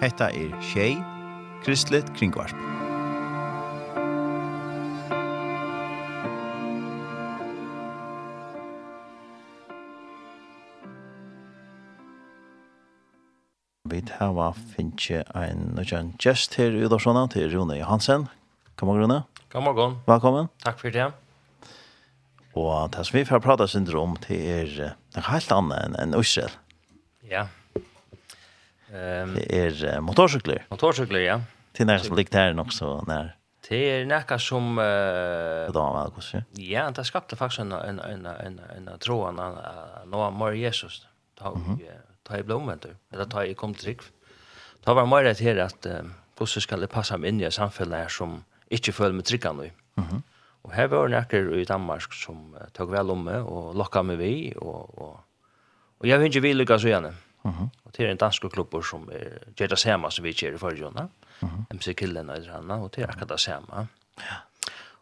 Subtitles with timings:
[0.00, 0.96] Hetta er Shay
[1.64, 2.54] Kristlet Kringvarp.
[13.90, 18.28] Vi hava finnje ein nødjan gest her i Udorsona til Rune Johansen.
[18.76, 19.22] Kom og Rune.
[19.52, 19.96] God morgen.
[20.06, 20.48] Velkommen.
[20.64, 21.08] Takk for det.
[22.56, 26.18] Og det som vi får prata syndrom til er er helt annet enn en
[27.28, 27.48] Ja.
[28.92, 30.66] Ehm um, det är uh, motorcyklar.
[30.68, 31.40] Motorcyklar, ja.
[31.72, 33.36] Det är nästan likt här också när
[33.68, 36.42] Det är näka som eh uh, då var det så.
[36.52, 39.54] Ja, det skapte faktiskt en en en en en troan an
[40.10, 41.06] nå mer Jesus.
[41.38, 41.60] Ta
[42.22, 42.88] ta i blommen då.
[43.12, 44.00] Eller ta i kom trick.
[44.84, 45.86] Ta var mer det här att
[46.38, 49.56] hur så ska det passa mig in i samhället här som inte följer med trickan
[49.56, 49.70] nu.
[49.94, 50.22] Mhm.
[50.62, 54.54] Och här var näka i Danmark som tog väl om mig och lockade mig vi
[54.56, 55.25] och och
[55.98, 57.16] Och jag hinner vill lyckas igen.
[57.42, 57.70] Mhm.
[57.82, 61.08] Och det är en dansk klubb som är det samme som vi kör i förra
[61.40, 61.66] Mhm.
[61.70, 63.86] MC Killen og han och det er akkurat samma.
[64.16, 64.36] Ja.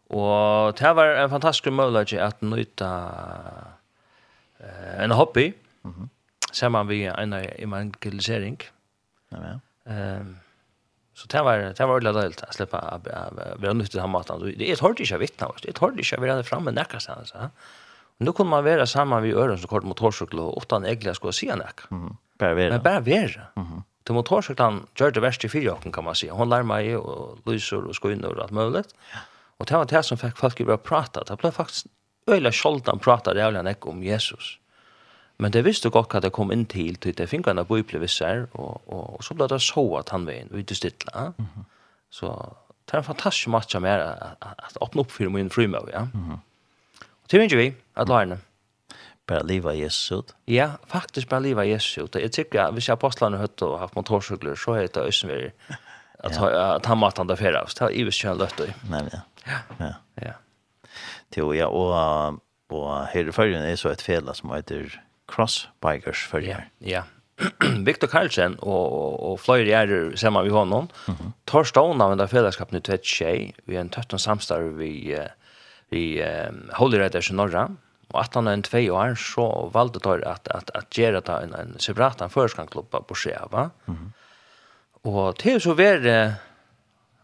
[0.07, 2.89] Och det var en fantastisk möjlighet att njuta
[4.59, 5.53] eh en hobby.
[5.81, 6.09] Mhm.
[6.51, 8.57] sammen vi en evangelisering.
[9.29, 9.59] Ja.
[9.91, 10.37] Ehm
[11.15, 13.01] Så det var det var ordentligt dåligt att släppa
[13.59, 14.55] vi har nytt det här maten.
[14.57, 15.51] Det är ett hårt inte vittna.
[15.61, 17.37] Det är ett hårt inte vi hade framme näkastan så.
[18.17, 21.33] Men då kunde man vara samman vid öron så kort motorcykel och utan ägla skulle
[21.33, 21.79] se näck.
[21.91, 22.15] Mm.
[22.39, 22.69] Bara vara.
[22.69, 23.41] Men bara vara.
[23.55, 23.83] Mm.
[24.03, 26.33] Till motorcykeln gör det värst i fyra kan man säga.
[26.33, 28.95] Hon lär mig och lyser och skojnor och allt möjligt.
[29.57, 31.23] Och det var det som fick folk att börja prata.
[31.23, 31.87] Det blev faktiskt
[32.27, 34.57] öjla skoltan pratade jävla näck om Jesus.
[35.37, 38.87] Men det visste gott att det kom in till till det fingrarna på upplevelser och,
[38.87, 41.33] och, och så blev det så att han var in ute stilla.
[41.37, 41.65] Mm.
[42.09, 45.89] Så det är en fantastisk match med att, att, att öppna upp för min frimöv,
[45.93, 46.07] ja.
[46.13, 46.39] Mm.
[47.25, 48.37] Og til minns vi, at lærne.
[49.25, 50.35] Bara liva Jesus ut.
[50.47, 52.15] Ja, faktisk bara liva Jesus ut.
[52.21, 55.39] Jeg tykker at hvis jeg apostlene høtt og haft motorsykler, så er det øysen vi
[55.49, 56.75] at, ja.
[56.75, 57.73] at han mat han da fyrir av.
[57.73, 58.69] Det er ivis kjønn løtt i.
[58.91, 59.23] Nei, ja.
[59.79, 59.91] Ja.
[60.21, 60.35] Ja.
[61.35, 62.37] Jo, ja, og,
[62.69, 64.93] og her i følgen er så et fela som heter
[65.31, 66.69] Crossbikers følger.
[66.79, 67.03] Ja, ja.
[67.87, 71.31] Viktor Karlsen og, og, og flere gjerder sammen med honom, mm -hmm.
[71.47, 75.27] tar stående av en fellesskap nu tvett tjej, vi er en tøtten samstarv vi uh,
[75.95, 77.69] vi um, Holy Riders i Norra,
[78.13, 81.39] og at han er en tvei år, så valgte de at, at, at gjøre det
[81.47, 83.69] en, en separat en førskangklubba på Sjeva.
[83.87, 84.11] Mm -hmm.
[85.09, 86.35] Og til så var det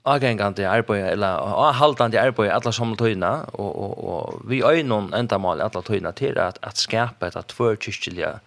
[0.05, 1.27] avgengende arbeid, eller
[1.67, 6.37] avhaldende arbeid alle samme tøyene, og, og, og vi øyne enda mål alle tøyene til
[6.39, 8.39] at, at skape et tvørkyrkjelige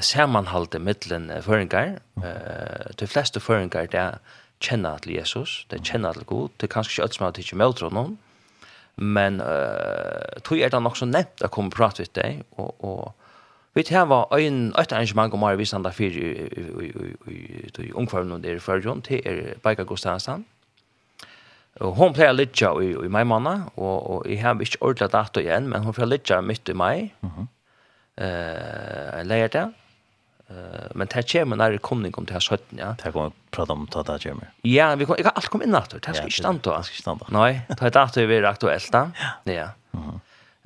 [0.00, 1.98] sammanhalde mittlen føringar.
[2.14, 2.22] Mm.
[2.22, 4.18] Uh, de fleste føringar, det er
[4.60, 7.32] kjenner til Jesus, det er kjenner til Gud, det er kanskje ikke alt som har
[7.36, 8.18] tidsi møter noen,
[8.96, 12.74] men uh, tog er det nok så nevnt å komme og prate med deg, og,
[12.80, 13.12] og
[13.76, 16.30] vi tar var en, et arrangement om Mari Vistanda 4 i
[16.86, 16.90] i
[17.28, 20.46] i i ungfarmen og der i Førjon, til er Beika Gustavsen.
[21.84, 25.40] Og hun pleier litt i, i mai måned, og, og jeg har ikke ordentlig dato
[25.40, 27.46] igjen, men hun pleier litt midt i mai, uh -huh.
[28.24, 29.66] uh, leier det,
[30.50, 30.56] Uh,
[30.94, 32.96] men det kommer när det kommer om till här sötten, ja.
[33.04, 34.52] Det kommer prata om det här kommer.
[34.62, 36.58] Ja, vi kommer, jag kan allt komma in att Det här ska inte stanna.
[36.58, 37.26] Det ska inte stanna.
[37.28, 38.88] Nej, det här dator är aktuellt.
[38.92, 39.10] Ja.
[39.44, 39.68] ja.
[39.92, 40.20] Mm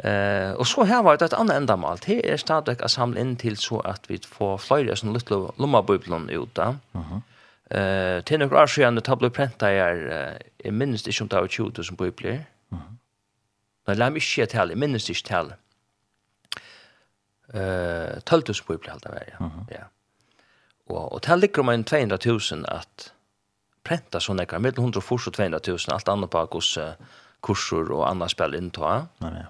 [0.05, 1.97] Eh och så här var det ett annat ändamål.
[2.07, 6.31] Det är stadigt att samla in till så att vi får flera sån lilla lommabubblon
[6.31, 6.77] ut där.
[6.93, 7.23] Mhm.
[7.71, 12.45] Eh till några år sedan det tablo prenta är i minst i 2020 som bubbler.
[12.69, 12.99] Mhm.
[13.87, 15.53] Men låt mig se till minst i till
[17.55, 19.51] eh uh, töltus på ibland där ja.
[19.71, 19.85] Ja.
[20.87, 23.13] Och och tal ligger om en 200 000 att
[23.83, 26.79] prenta såna kan med 100 och 200 000 allt annat på kurs
[27.43, 29.07] kurser och andra spel in ta.
[29.19, 29.47] Nej ja.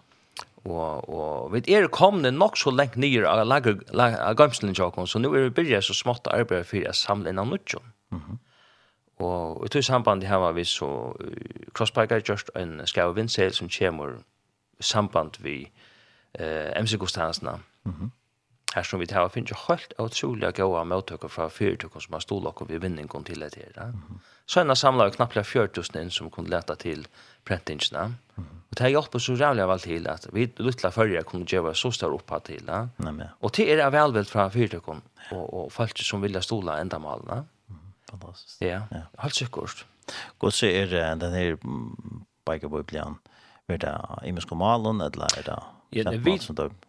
[0.63, 5.19] Och och vet er kom det nog så länge ner av gamslen jag jakon så
[5.19, 7.83] nu är vi börjar så smått arbeta för att samla in annat.
[8.09, 8.39] Mhm.
[9.17, 11.17] Och i tog samband här var vi så
[11.75, 14.19] crossbike just en skav vindsel som kommer
[14.81, 15.71] samband vi
[16.33, 17.51] eh MC Gustavsna.
[17.53, 17.70] Mhm
[18.71, 22.47] Her som vi tar og finner helt utrolig gode møttøkker fra fyrtøkker som har stått
[22.47, 23.95] og vi vinner til det her.
[24.47, 27.07] Så en av samlet knappt 4000 inn som kunne lete til
[27.45, 28.15] prentingene.
[28.39, 31.75] Og det har hjulpet så rævlig av alt til at vi lytte førre kunne gjøre
[31.75, 32.63] så stor oppa til.
[32.67, 32.85] Ja?
[33.03, 33.33] Nei, men.
[33.43, 37.43] Og det er velveld fra fyrtøkken og, og folk som vil stola enda malene.
[37.67, 37.83] Mm.
[38.13, 38.63] Fantastisk.
[38.63, 39.03] Ja, ja.
[39.25, 39.85] helt sikkert.
[40.39, 41.59] Godt så er den her
[42.47, 43.19] bikerbøyblen,
[43.69, 45.59] er det imenskommalen, eller er det
[45.91, 46.39] Ja, vi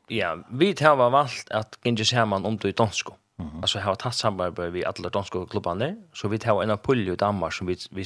[0.07, 3.13] Ja, vi har valt att ginge samman om det i dansko.
[3.39, 3.61] Mm -hmm.
[3.61, 7.53] Alltså har tagit samarbete vi alla danska klubbarna så vi tar en pull i Danmark
[7.53, 8.03] som vi vi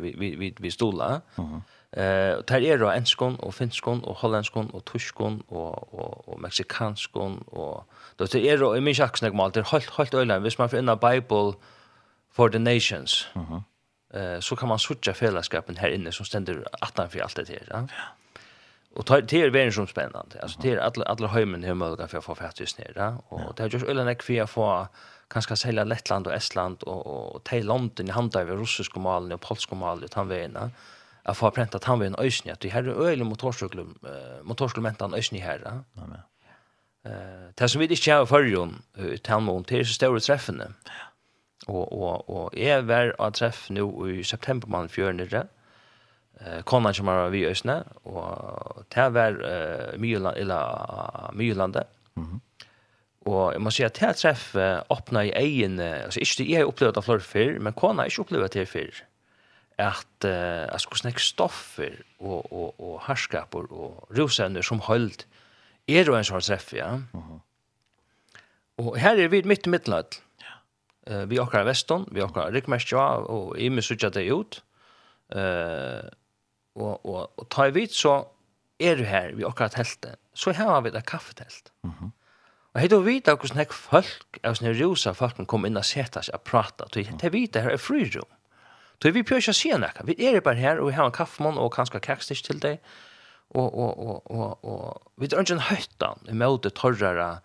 [0.00, 1.20] vi vi vi stolar.
[1.36, 1.46] Mhm.
[1.46, 1.62] Mm
[1.92, 6.40] eh och tar er då enskon och finskon och holländskon och tyskon och och och
[6.40, 10.58] mexikanskon och då tar er då i min schacksnack mal det helt helt öland vis
[10.58, 11.52] man för en bible
[12.32, 13.26] for the nations.
[13.34, 13.44] Mhm.
[13.52, 13.62] Mm
[14.14, 17.66] eh så kan man switcha fällskapen här inne som ständer 18 för allt det här.
[17.70, 17.76] Ja.
[17.76, 18.25] ja.
[18.96, 20.42] Och det är väldigt som spännande.
[20.42, 23.54] Alltså det är alla alla hemmen hur möjligt för att få fatt färdigt ner och
[23.56, 24.88] det är ju ölen ek för få
[25.28, 29.40] kanske sälja Lettland och Estland och och till London i handar över ryska malen och
[29.40, 30.70] polska malen utan vägarna
[31.22, 33.86] att får pränta att han vill en ösnja att det här är öle motorcykel
[34.42, 35.60] motorcykelmentan ösnja här.
[35.64, 36.12] Ja men.
[37.12, 38.68] Eh det som vi inte kör för ju
[39.22, 40.62] Talmon, någon till så stora träffen.
[40.84, 40.92] Ja.
[41.66, 45.46] Och och och är väl att träff nu i september man fjärde
[46.40, 51.84] eh konan som var vi ösna och det var eh Myland eller Mylande.
[52.14, 52.40] Mhm.
[53.24, 54.56] Och jag måste säga att här träff
[54.90, 58.20] öppna i egen alltså inte jag har upplevt av flera för men konan har inte
[58.20, 58.90] upplevt det för
[59.76, 65.10] att eh alltså snack stoffer och och och härskapor och rosender som höll
[65.86, 66.90] är då en sorts träff ja.
[67.12, 67.40] Mhm.
[68.76, 70.22] Och här är vi mitt i mittlandet.
[70.38, 71.12] Ja.
[71.12, 74.62] Eh vi åker väston, vi åker Rickmärkja och i mig söker det ut.
[75.28, 76.04] Eh
[76.76, 78.20] og, og, og tar vi så
[78.80, 81.72] er du her vi akkurat helte, så har vi et kaffetelt.
[81.82, 82.10] Mm -hmm.
[82.74, 86.34] Og heit og vita hvordan folk, av sånne rosa folk, kom inn og seta seg
[86.34, 88.28] og prata, og heit vita her er frirum.
[89.02, 89.72] Så vi prøver ikke å si
[90.04, 92.78] vi er bare her, og vi har en kaffemann, og kanskje kakstisch til deg,
[93.50, 97.40] og, og, og, og, og vi drar ikke en høytan, i møte torrere,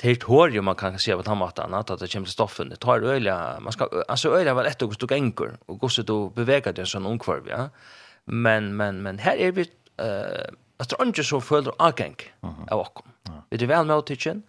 [0.00, 3.60] territorium man kan se på den måten, att det kommer til stoffen det tar öliga
[3.60, 6.86] man ska alltså öliga var ett och du gänger och går du då bevägar det
[6.86, 7.68] sån omkvarv ja.
[8.26, 9.66] Men, men, men her er vi,
[10.00, 10.48] uh,
[10.80, 13.06] at det er ikke så føler avgang av oss.
[13.50, 14.44] Vi er vel med åtidgen,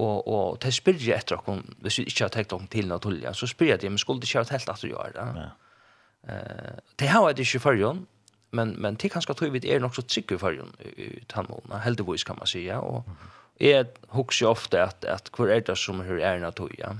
[0.00, 3.26] og, og det spyrir jeg etter okken, hvis vi ikke har tenkt okken til naturlig,
[3.36, 5.26] så spyrir jeg det, men skulle det ikke ha telt at du gjør det.
[5.40, 5.50] Ja.
[6.28, 7.92] eh det har jeg ikke i
[8.52, 11.84] men, men det kanskje tror vi det er nok så trygg i førjen i tannmålene,
[11.84, 13.36] heldigvis kan man si, ja, og mm -hmm.
[13.60, 16.94] Jeg husker ofte at, at hvor er det som er erna tog, ja.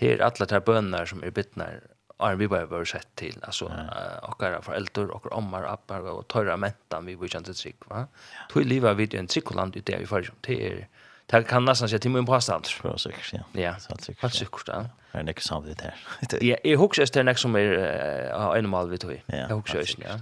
[0.00, 1.80] er alle de bønner som er bittner
[2.18, 6.28] Arne vi bara var sett till alltså uh, och era föräldrar och ommar appar och
[6.28, 8.06] törra mentan vi vill inte trick va.
[8.48, 10.88] Tog leva vid en trikoland ute i förrum till er.
[11.26, 12.64] Det kan nästan säga till min påstand.
[12.82, 13.32] Ja, säkert.
[13.32, 13.74] Ja, ja.
[14.18, 14.62] Helt säkert.
[14.66, 14.84] Ja.
[15.12, 15.94] Det är nästan samtidigt här.
[16.40, 19.22] Ja, jag huxar det nästan som är en mal vi tog.
[19.26, 20.18] Jag huxar just ja.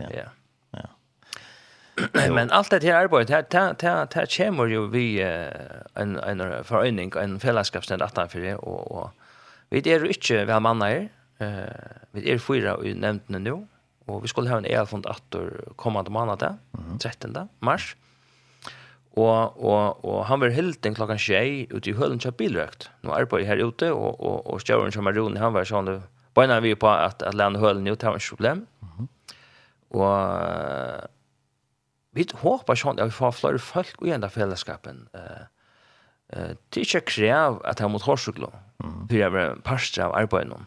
[0.70, 0.80] Ja.
[2.34, 5.22] Men allt det här arbetet, det här det kommer ju vi
[5.94, 9.10] en en förening, en fällskapsstund att han för det och och
[9.68, 11.08] vi är ju inte väl mannar
[11.42, 13.66] Eh, vi er fyra i nämnden nu
[14.06, 16.98] och vi skulle ha en elfond att atter kommande månad, mm -hmm.
[16.98, 17.48] 13.
[17.60, 17.96] mars.
[19.16, 22.90] Og, og, og han var hilden klokkan 6 ute i hølen kjøpt bilrøkt.
[23.02, 26.02] Nå på her ute, og, og, og stjøren som er rolig, han var sånn,
[26.34, 28.66] bøyna vi på at, at lande hølen ut, det var ikke problem.
[28.82, 29.08] Mm -hmm.
[29.90, 31.08] Og
[32.14, 35.08] vi håper sånn at vi får flere folk i enda fellesskapen.
[35.14, 35.46] Eh,
[36.32, 40.50] eh, det er ikke krev at jeg mot hårsuglo, for jeg var parster av arbeidet
[40.52, 40.66] noen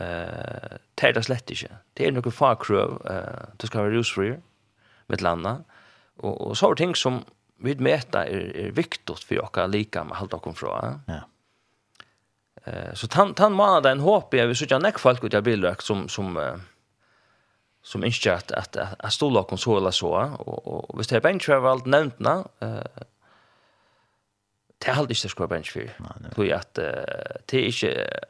[0.00, 1.78] eh det er det slett ikke.
[1.96, 4.30] Det er noen fagkrøv, eh, det skal være rusfri
[5.08, 5.58] med landa,
[6.18, 7.24] og, og så er ting som
[7.58, 11.00] vi meta er, er viktigt for dere lika med halvt dere fra.
[11.08, 11.20] Ja.
[12.66, 15.82] Eh, så tan, tan mannen den håper jag vill söka näck folk ut jag bildøk
[15.82, 16.56] som, som, uh,
[17.82, 21.24] som inte att att att stå stå dere så eller så, och og hvis det
[21.24, 23.02] er nämnt nevntene, eh,
[24.80, 25.54] det er alt ikke det skulle för.
[25.54, 25.88] benchfyr.
[26.32, 28.20] Fordi at det är inte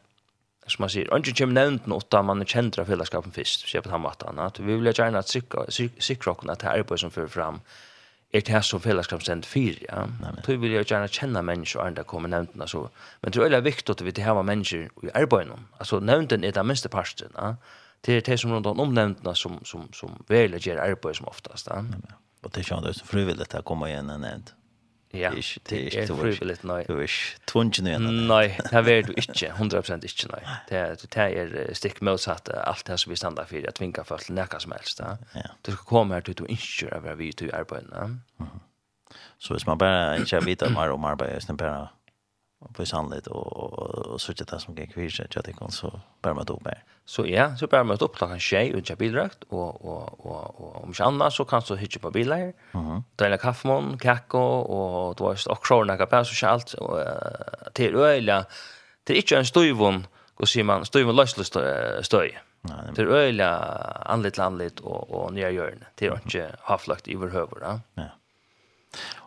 [0.66, 3.90] som man säger, ungen kommer nämnt något att man känner fällskapen först, så jag på
[3.90, 4.60] den matta annat.
[4.60, 5.66] Vi vill gärna att sikra
[5.98, 7.60] sikra det ta arbete som för fram
[8.32, 10.08] er det här som fällskapscent för, ja.
[10.44, 12.88] Så vil jeg gjerne kjenne mennesker og andre kommer nämnt så.
[13.22, 15.58] Men det er veldig viktig at vi til hava mennesker människor i arbete.
[15.78, 17.54] Altså, nämnden er det minste parten, ja.
[18.06, 21.82] Det er det som rundt om nämndna som som som väljer arbeid som oftast, ja.
[22.42, 24.54] Og det er känns det til å komme igjen og nevnt.
[25.14, 26.80] Ja, det er ikke frivillig, nei.
[26.88, 28.06] Du er ikke tvungen igjen.
[28.28, 30.40] Nei, det er du ikke, 100% ikke, nei.
[30.68, 31.26] Det er, det
[31.62, 34.74] er stikk motsatt alt det som vi standa for, at tvinga folk til nekka som
[34.76, 35.00] helst.
[35.00, 35.48] Ja.
[35.62, 38.18] Du skal komme her til å ikke er vi til arbeidene.
[39.38, 41.88] Så hvis man bare ikke vet om om arbeidet, så bare
[42.74, 45.28] på sannhet og, og, og, og sørge det som gikk virke,
[45.70, 45.90] så
[46.22, 46.82] bare man tog bare.
[47.08, 50.84] Så ja, så bär man upp klockan 6 och köra bildrakt och och och och
[50.84, 52.52] om jag så kan så hitta på bilar.
[52.72, 52.86] Mhm.
[52.90, 56.98] Mm Dela kaffemon, kakko och då är det också några kapas så allt och
[57.72, 58.44] till öliga.
[59.04, 61.56] Det är inte en stuvon, går ser man stuvon lösslöst
[62.02, 62.38] stöj.
[62.60, 62.76] Nej.
[63.02, 63.50] är öliga
[64.06, 65.84] anlit landligt och och nya görn.
[65.94, 67.80] Det är inte haflakt över hövor, va?
[67.94, 68.08] Ja.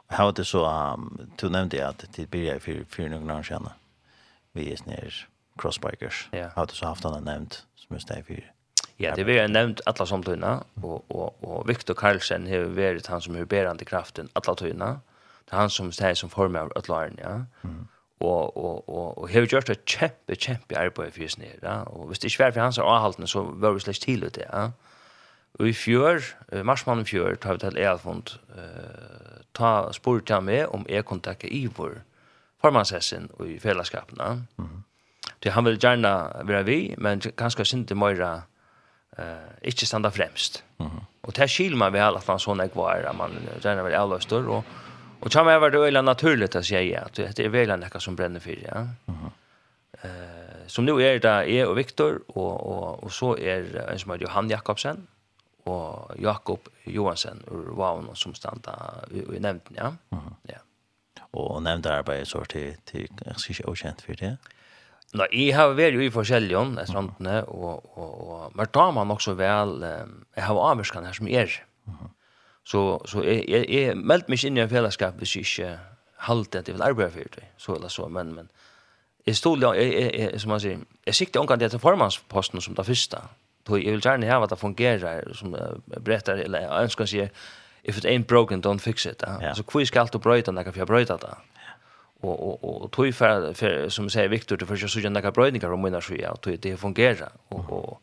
[0.07, 3.69] Hur det så um, du nämnde att det blir för för några år sedan.
[4.51, 6.29] Vi är snär crossbikers.
[6.31, 6.49] Ja.
[6.55, 7.65] Har du så haft han nämnt?
[7.89, 8.53] men steg är
[9.01, 13.21] Ja, det vi har nämnt alla samtuna och och och Viktor Karlsen har varit han
[13.21, 14.99] som är bärande kraften alla tuna.
[15.45, 17.45] Det är han som står som formar alla lärn, ja.
[17.61, 17.87] Mm.
[18.17, 21.83] Och och och och har gjort ett kämpe kämpe arbete för snä, ja.
[21.83, 24.71] Och visst det svär för hans avhalten så var det slash till det, ja.
[25.51, 26.23] Och i fjör,
[26.63, 28.63] marsmannen fjör, tar vi till Elfond, uh,
[29.51, 32.01] ta spurt jag med om e-kontakter Ivor, vår
[32.61, 34.45] formansessen i fällskapen.
[34.57, 34.83] Mm.
[35.39, 38.41] Det han vill gärna vara vi, men kanske synte mera
[39.17, 39.23] eh
[39.61, 40.63] inte standa främst.
[40.77, 40.87] Mhm.
[40.87, 43.31] Mm och det skil man väl att han sån är kvar, man
[43.61, 44.65] gärna vill alla stör och
[45.19, 48.15] och kan man vara det eller naturligt att säga att det är väl något som
[48.15, 48.79] bränner för ja.
[49.05, 49.17] Mhm.
[49.17, 49.31] Mm
[50.01, 54.11] eh som nu är det är och Viktor och och och så är en som
[54.11, 55.07] heter Johan Jakobsen
[55.63, 58.71] och Jakob Johansen ur Vaun som standa
[59.09, 59.95] vi nämnt ja.
[60.09, 60.21] Mhm.
[60.21, 60.57] Mm ja.
[61.31, 64.37] Och nämnda arbetet så till till kanske inte okänt för det.
[65.17, 69.11] Nå, jeg har vært jo i forskjellige i strandene, og, og, og, men da man
[69.11, 71.55] også vel, jeg har avvarskan her som er.
[72.69, 75.69] Så, så jeg, jeg, jeg meldte meg inn i en fellesskap hvis jeg ikke
[76.27, 78.51] halte at jeg vil arbeide for det, så eller så, men, men
[79.25, 82.85] jeg stod, jeg, jeg, jeg, som man sier, jeg sikte omgang til formannsposten som det
[82.85, 83.23] første,
[83.67, 87.09] så jeg vil gjerne ha at det fungerer, som jeg brettar, eller jeg ønsker å
[87.09, 87.25] si,
[87.83, 89.23] if it ain't broken, don't fix it.
[89.41, 89.53] Ja.
[89.55, 91.33] Så hvor skal alt du brøyta når jeg får brøyta det?
[92.21, 95.71] och og og och tog fer för som säger Viktor til försöker så gärna brödningar
[95.71, 98.01] om mina sjö tøy det fungerar og og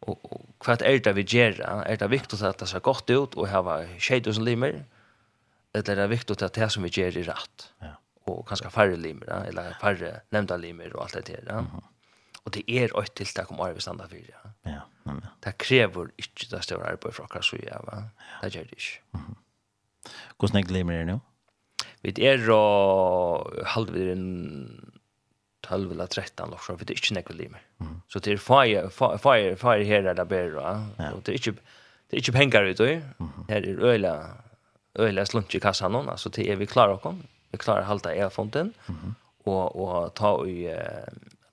[0.00, 3.34] og och kvart är det vi gör är det viktigt att det ser gott ut
[3.36, 4.84] og hava var 2000 limer
[5.74, 7.72] eller är det viktig at det som vi gör er rett.
[7.82, 7.94] ja
[8.26, 11.54] Og kanskje færre limer eller færre nämnda limer og alt det der.
[11.54, 11.82] ja mm -hmm.
[12.44, 14.34] Och det er ett tiltak om arbetsstandard för det.
[14.64, 14.70] Ja,
[15.04, 15.12] ja.
[15.44, 18.02] Det krever inte det stora arbeid för akkurat så, va?
[18.42, 19.40] Det gör det inte.
[20.40, 21.20] Hur snäggt limer är det nå?
[22.02, 24.92] Vi er og halvir en
[25.62, 27.62] 12 eller 13 lock så vi det inte nekvel limer.
[28.10, 31.52] Så det er fire fire fire här där ber og det er ikke
[32.10, 32.84] det er ikke penger ut då.
[33.48, 34.36] her er öla
[34.98, 37.14] öla slunch i kassan någon alltså det er vi og och
[37.52, 38.74] vi klarar halta erfonden
[39.44, 40.68] Og og ta i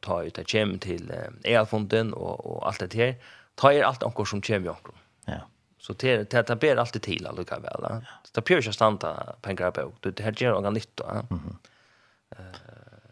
[0.01, 1.11] ta ut det kem til
[1.45, 3.13] erfonden og og alt det her.
[3.57, 4.93] Ta er alt anker som kem i ankor.
[5.89, 7.81] Så det det det ber alltid till alltså väl.
[7.81, 8.01] Ja.
[8.23, 9.91] Så det pure stanta pengar på.
[9.99, 11.25] Det det här gör något nytt då.
[11.29, 11.57] Mhm.
[12.29, 12.37] Eh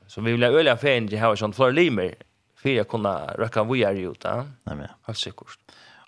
[0.08, 2.16] så vi vill öliga för en det har sånt fler limer
[2.56, 4.46] för jag kunna röka vi är ju då.
[4.64, 4.88] Nej men.
[5.02, 5.60] Helt säkert.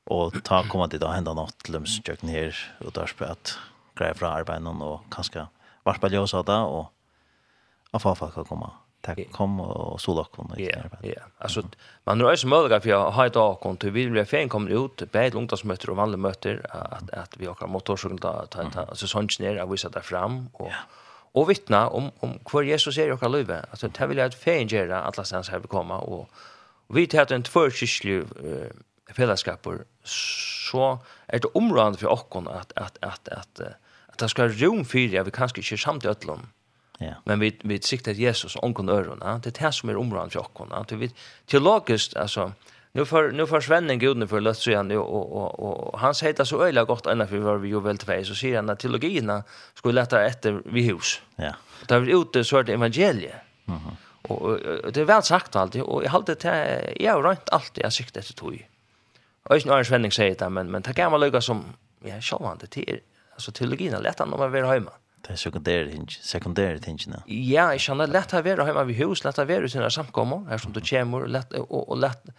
[0.03, 3.57] Och ta komma dit och hända något till dem köken här och där på att
[3.95, 5.45] grejer från arbeten och kanske
[5.83, 6.93] varpa ljusa där och
[7.91, 10.53] att få folk att komma ta kom och så lock hon.
[10.57, 10.69] Ja,
[11.03, 11.13] ja.
[11.37, 11.63] Alltså
[12.03, 15.11] man rör sig möjliga för jag har ett avkom till vi blir fan kommer ut
[15.11, 19.39] på ett ungdomsmöte och vanliga möter att att vi åker motorsyklar ta ta alltså sånt
[19.39, 20.71] ner att visa där fram och
[21.31, 23.51] och vittna om om hur Jesus är i våra liv.
[23.71, 26.29] Alltså det vill jag att fan göra alla sen här vill komma och
[26.87, 28.69] vi tar en tvåkyrklig eh
[29.13, 33.61] fällskaper så är det område för åkon att att att att
[34.07, 36.39] att det ska rum för det vi kanske inte i öllom.
[36.39, 36.58] Mm
[37.01, 37.13] Ja.
[37.25, 39.39] Men vi vi siktar Jesus och onkon örona.
[39.43, 40.85] Det är det som är området för okkona.
[40.87, 41.11] Det vi
[41.45, 42.51] teologiskt alltså
[42.91, 46.43] nu för nu för svennen guden för lust så han och och och han säger
[46.43, 49.43] så öliga gott ända för var vi ju väl till så säger han att teologierna
[49.73, 51.21] skulle lätta efter vi hus.
[51.35, 51.53] Ja.
[51.87, 53.35] Där vi ute så det evangelie.
[53.65, 53.77] Mhm.
[53.77, 54.59] Mm och
[54.93, 58.21] det är väl sagt alltid och jag hade det jag har rätt alltid jag siktar
[58.21, 58.67] till tog.
[59.43, 61.65] Och inte när svenning säger det men men ta kan man lugga som
[62.03, 62.99] ja självande till
[63.33, 64.91] alltså teologierna lätta när man vill hemma.
[64.91, 65.08] Mhm.
[65.25, 67.19] Det er sekundære ting, sekundære tingene.
[67.27, 70.45] Ja, jeg kjenner lett å være hjemme ved hus, lett å være i sine samkommer,
[70.49, 72.31] her som du kommer, lett, og, og lett,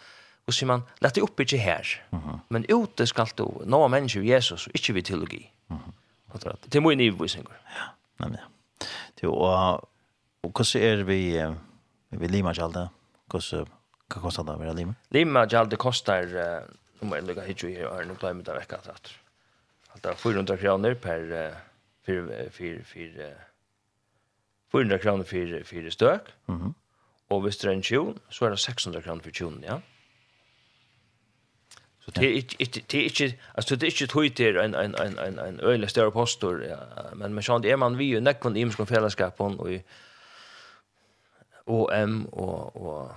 [0.49, 1.87] og sier man, lett det opp ikke her.
[2.13, 2.39] Mm -hmm.
[2.49, 5.53] Men ute skal du, nå er mennesker Jesus, og ikke vi teologi.
[5.69, 5.93] Mm -hmm.
[6.69, 7.53] Det er mye nivåvisninger.
[7.77, 7.87] Ja,
[8.25, 8.41] nemlig.
[9.21, 9.89] Det, og,
[10.43, 11.45] og hvordan er vi,
[12.11, 12.89] vi limer ikke alt det?
[14.11, 14.95] Hva koster det å være limer?
[15.11, 16.63] Limer ikke alt det koster, hit
[17.01, 20.95] nå må jeg lukke hit jo her, nå det vekk at det er 400 kroner
[20.95, 21.33] per
[22.11, 23.35] för för för
[24.73, 26.23] 400 kronor för för stök.
[26.47, 26.61] Mhm.
[26.61, 26.75] Mm
[27.31, 29.81] och vid det så är det 600 kronor för tjon, ja.
[32.05, 35.19] Så det är inte det är inte alltså det är inte där en en en
[35.19, 36.77] en en öle större postor ja.
[37.15, 39.83] men men sånt är man vi ju näck i imskon fällskap och i
[41.65, 43.11] OM och och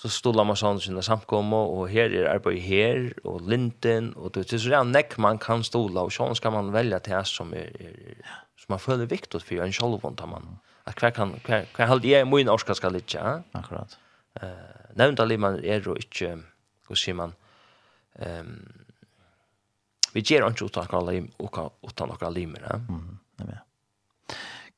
[0.00, 4.52] så stolar man sånn sina samkomma och här är arbetet här och linden och det
[4.52, 7.52] är så där näck man kan stola och sån ska man välja till här som
[7.52, 8.16] är, är
[8.56, 12.00] som man följer viktigt för en själv tar man att kvar kan kvar kan hålla
[12.00, 13.98] det min orska ska lite ja akkurat
[14.40, 14.48] eh
[14.94, 16.42] nämnt alla man är då inte
[16.88, 17.32] hur ser man
[18.14, 18.72] ehm
[20.12, 23.58] vi ger inte utan alla lim och utan alla lim ja mm nej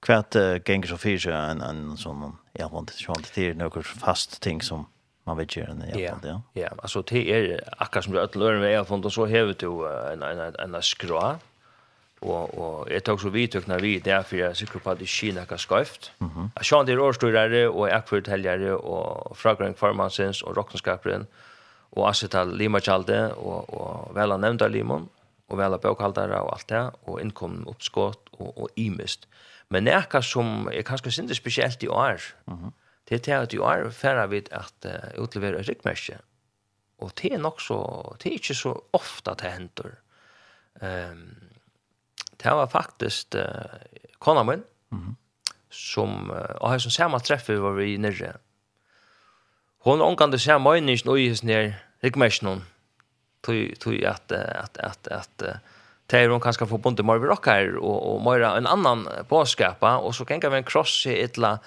[0.01, 4.41] kvart uh, gänger så fyra en en som jag har inte sjön till några fast
[4.41, 4.87] ting som
[5.25, 6.19] man vet ju den ja.
[6.23, 6.69] Ja, ja.
[6.83, 9.69] alltså det är akkurat som du att lära mig från så hävde du
[10.13, 11.39] en en en, en skra
[12.21, 15.45] och och jag tog så vitt och när vi därför jag cyklar på det skina
[15.45, 16.11] kan skäft.
[16.19, 16.51] Mhm.
[16.55, 21.27] Jag såg det årstorare och akvärtäljare och fragrant farmansens och rocknskaparen
[21.95, 22.15] och
[22.47, 25.09] lima chalde och och väl nämnda limon
[25.47, 29.29] och väl bokhållare och allt det och inkom uppskott och och imist.
[29.69, 32.21] Men närka som är kanske inte speciellt i år.
[32.45, 32.59] Mhm.
[32.59, 32.73] Mm
[33.13, 36.15] Det er til at jo er færre vidt at uh, utlevere et ryggmerske.
[37.05, 37.77] Og det er nok så,
[38.23, 39.91] det er ikke så ofte at det hender.
[40.81, 41.51] Um,
[42.41, 43.77] det var faktisk uh,
[44.19, 45.53] kona min, mm -hmm.
[45.71, 48.33] som, uh, og har som samme treffer var vi nere.
[49.79, 52.65] Hon omkant det samme øynings nå i hans nere ryggmerske noen.
[53.43, 55.57] Tog, tog at, at, at, at, at
[56.07, 60.25] Där hon kanske får bonde mer rockar och och mer en annan påskapa och så
[60.25, 61.59] kan vi en cross i ettla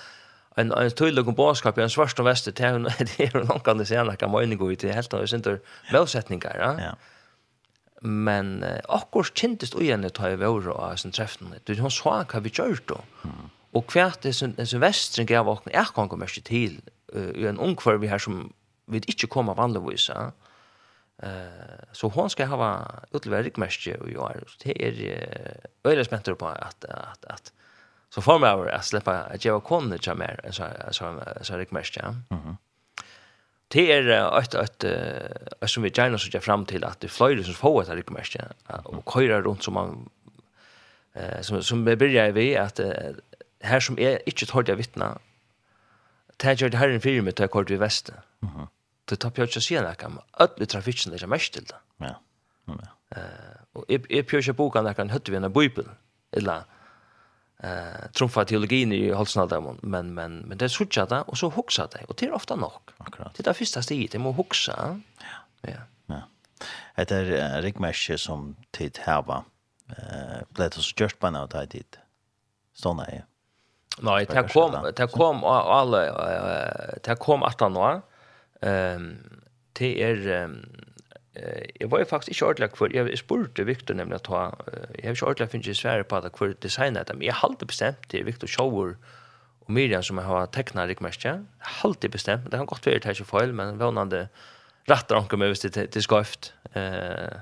[0.58, 2.80] en en tydlig boskap i en svart og vest det er
[3.48, 5.60] noen kan det se nok kan ut til helt og synter
[5.92, 6.72] målsetninger ja.
[6.80, 6.94] ja.
[8.02, 12.40] Men akkurat kjentest og igjen ta i våre av sin treffene du hun sa hva
[12.40, 13.02] vi gjør da
[13.76, 16.82] og hvert det som, som vestring gav åkne er kan komme ikke til
[17.16, 18.54] i en ungkvar vi her som
[18.88, 20.32] vi ikke kommer vanligvis ja.
[21.24, 24.32] Eh så hon ska ha utlevering mest ju och
[24.64, 27.52] det är öle spänter på att att att
[28.16, 31.72] Så får man över att släppa att jag kunde ta mer så så så det
[31.72, 32.16] mest ja.
[32.30, 32.58] Mhm.
[33.68, 37.54] Det är ett ett som vi gärna så jag fram till att det flyger som
[37.54, 38.26] får att det kommer
[38.68, 40.10] ja och köra runt som man
[41.14, 42.80] eh som som börjar vi att
[43.62, 45.18] här som är inte tårt jag vittna
[46.38, 48.12] tager det här en film med kort vi väst.
[48.40, 48.68] Mhm.
[49.06, 51.80] Det tar jag ju sen kan öll trafiken det är mest till det.
[51.98, 52.16] Ja.
[52.66, 52.74] Ja.
[53.10, 55.86] Eh och är är pjösa bokan där kan hötta vi en bibel
[56.32, 56.64] eller
[57.64, 62.06] eh trumfa teologin i halsnaldamon men men men det sucha det och så huxade det
[62.06, 62.72] och det är ofta nog.
[62.98, 63.34] Akkurat.
[63.34, 64.74] Det där första steget det må huxa.
[64.78, 65.72] Ja.
[65.72, 65.82] Ja.
[66.06, 66.22] Ja.
[66.96, 69.44] Det är rikmäske som tid hava.
[69.90, 71.98] Eh blev det så just på något tid
[72.74, 73.26] Så Såna är.
[74.02, 75.98] Nej, det kom det kom alla
[77.04, 78.02] det kom att han.
[78.62, 79.36] Ehm
[79.80, 80.50] det är
[81.36, 82.90] eh jag var ju faktiskt inte ordla kvar.
[82.94, 84.58] Jag spurte Victor nämligen att ta,
[84.94, 87.14] jag har inte ordla finns svär på att kvar designa det.
[87.14, 88.98] Men jag alltid bestämt det Victor Shower
[89.60, 90.88] och Miriam som har tecknat
[91.60, 92.52] har alltid bestämt.
[92.52, 94.30] Det har gått för det här fel men vånande
[94.86, 96.54] rätt rankom över till till skaft.
[96.74, 97.38] Eh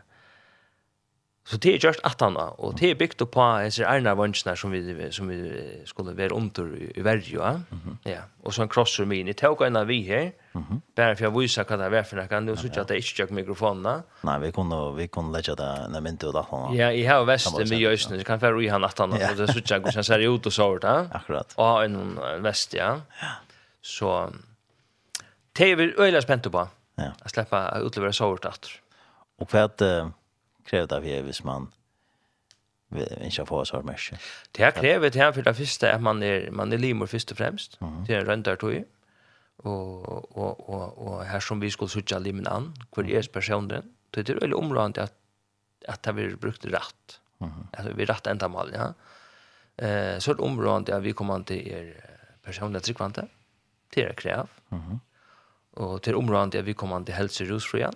[1.45, 4.71] Så det är just att han och det är byggt på dessa ärna vunchna som
[4.71, 5.38] vi som vi
[5.86, 7.01] skulle vara under i, i
[7.34, 7.49] Ja.
[7.49, 7.97] Mm -hmm.
[8.03, 8.17] ja.
[8.43, 10.32] Och så en crosser min i tog en av vi här.
[10.51, 10.82] Mhm.
[10.95, 12.45] Bara för jag visar vad det är för något.
[12.45, 14.03] du så att det inte jag mikrofonerna.
[14.21, 16.69] Nej, vi kunde vi kunde lägga det när men då då.
[16.73, 19.47] Ja, i har väst med Jösnen så kan för i han att han och det
[19.47, 21.08] så jag kan säga ut och så vart.
[21.12, 21.53] Akkurat.
[21.56, 23.01] Och en väst ja.
[23.21, 23.27] Ja.
[23.82, 24.29] Så
[25.53, 26.67] det är väl spänt på.
[26.95, 27.12] Ja.
[27.21, 28.82] Att släppa utlevera så vart.
[29.39, 29.82] Och för att
[30.67, 31.69] krevet av her hvis man
[32.93, 34.17] ikke får så mye.
[34.56, 37.39] Det er krevet her for det første at man er, man er limer først og
[37.39, 37.78] fremst.
[37.82, 38.04] Mm.
[38.08, 38.84] Det er en røntar tog.
[39.63, 44.30] Og, og, og, og her som vi skulle sutja limen an, hvor er personen, det
[44.30, 45.13] er veldig områdende at,
[45.88, 47.19] at det blir brukt rett.
[47.39, 47.69] Mm.
[47.71, 48.91] At vi rett enda mal, ja.
[49.78, 51.93] Eh, så er det områdende at vi kommer til er
[52.43, 53.28] personlig tryggvante.
[53.93, 54.52] Det er krev.
[54.71, 54.99] Mm.
[55.82, 57.95] Og til områdende at vi kommer til helse rusfrien.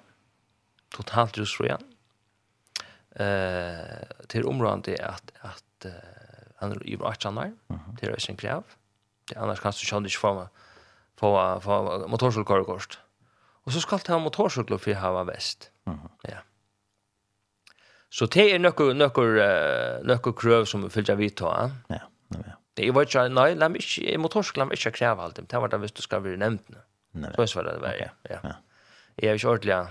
[0.96, 1.84] Totalt rusfrien
[3.20, 5.92] eh till området är att att uh,
[6.56, 7.52] han är ju vart sanar
[8.00, 8.64] till är sin krav
[9.30, 10.48] det annars kan du ju inte få
[11.16, 13.00] få få motorcykelkort
[13.66, 16.10] och så ska det ha motorcykel för hava väst Mhm.
[16.22, 16.38] ja.
[18.10, 22.02] Så det är några några några krav som vi fyllt jag vet ja ja
[22.74, 25.78] det är vart jag nej läm inte motorcykel mig inte kräva allt det var det
[25.78, 26.78] visst du ska bli nämnt nu.
[27.12, 28.38] nej så är det väl ja.
[28.44, 28.54] Ja.
[29.16, 29.88] Jag är ju ordentligt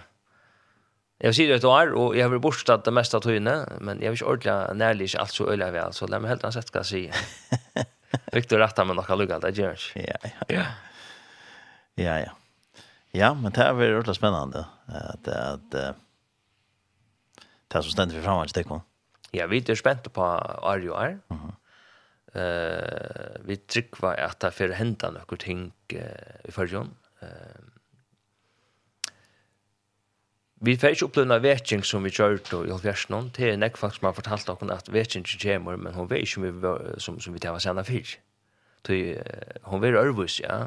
[1.16, 3.54] Jeg vil si det et år, og jeg har vært bortstått det meste av tøyene,
[3.80, 6.44] men jeg vil ikke ordentlig nærlig ikke alt så øyelig vel, så la meg helt
[6.44, 7.86] ansett hva jeg sier.
[8.36, 10.02] Victor rett med noe lukket, det gjør ikke.
[10.04, 10.66] Ja, ja.
[11.96, 12.34] Ja, ja.
[13.16, 15.94] Ja, men det er veldig ordentlig spennende, at, at uh,
[17.40, 18.84] det er så stendig for fremhånd, det kom.
[19.32, 21.16] Ja, vi er spent på år og år.
[21.32, 21.54] Mm -hmm.
[22.36, 26.84] uh, vi trykker at det er for å hente noen ting uh, i forrige.
[27.22, 27.75] Uh,
[30.64, 33.28] Vi får ikke oppleve noen vetting som vi kjør til i Holfjersen.
[33.36, 36.24] Det er nekk faktisk man har fortalt dere at vetting ikke kommer, men hun vet
[36.24, 38.16] ikke om vi, som, som vi tar senere fyrt.
[38.86, 40.66] Hun vet ærvus, ja.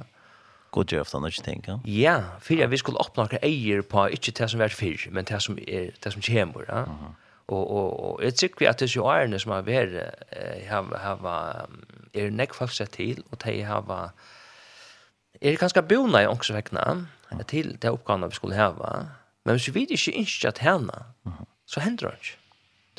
[0.71, 1.79] God gjør ofte han ikke tenker.
[1.89, 5.41] Ja, for vi skulle oppnå noen eier på ikke det som er fyr, men det
[5.41, 6.83] som, er, det som kommer, ja.
[6.83, 7.15] Uh -huh.
[7.49, 10.13] Og, og, og jeg tykker at disse årene som har vært,
[10.67, 11.69] har, har,
[12.13, 14.13] er nekk faktisk sett til, og de har,
[15.41, 17.05] er ganske bonnet i ångsvekna
[17.47, 19.07] til det oppgavene vi skulle hava,
[19.45, 21.03] Men hvis vi ikke ikke at henne,
[21.65, 22.37] så hender det ikke.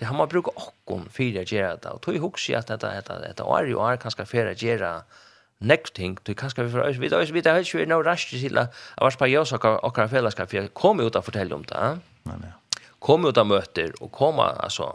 [0.00, 1.90] Det har man brukt åkken for å gjøre det.
[1.92, 4.54] Og tog jeg husker at dette, dette, dette år i år kan skal for å
[4.56, 4.94] gjøre
[5.60, 6.16] next ting.
[6.24, 9.18] Tog kanskje vi for oss, vi vet ikke, vi er noe raskt til at vars
[9.20, 11.92] par jøs og kan fellesskap, for jeg kom ut og fortelle om det.
[13.00, 14.94] Kom ut og møter, og kom, altså,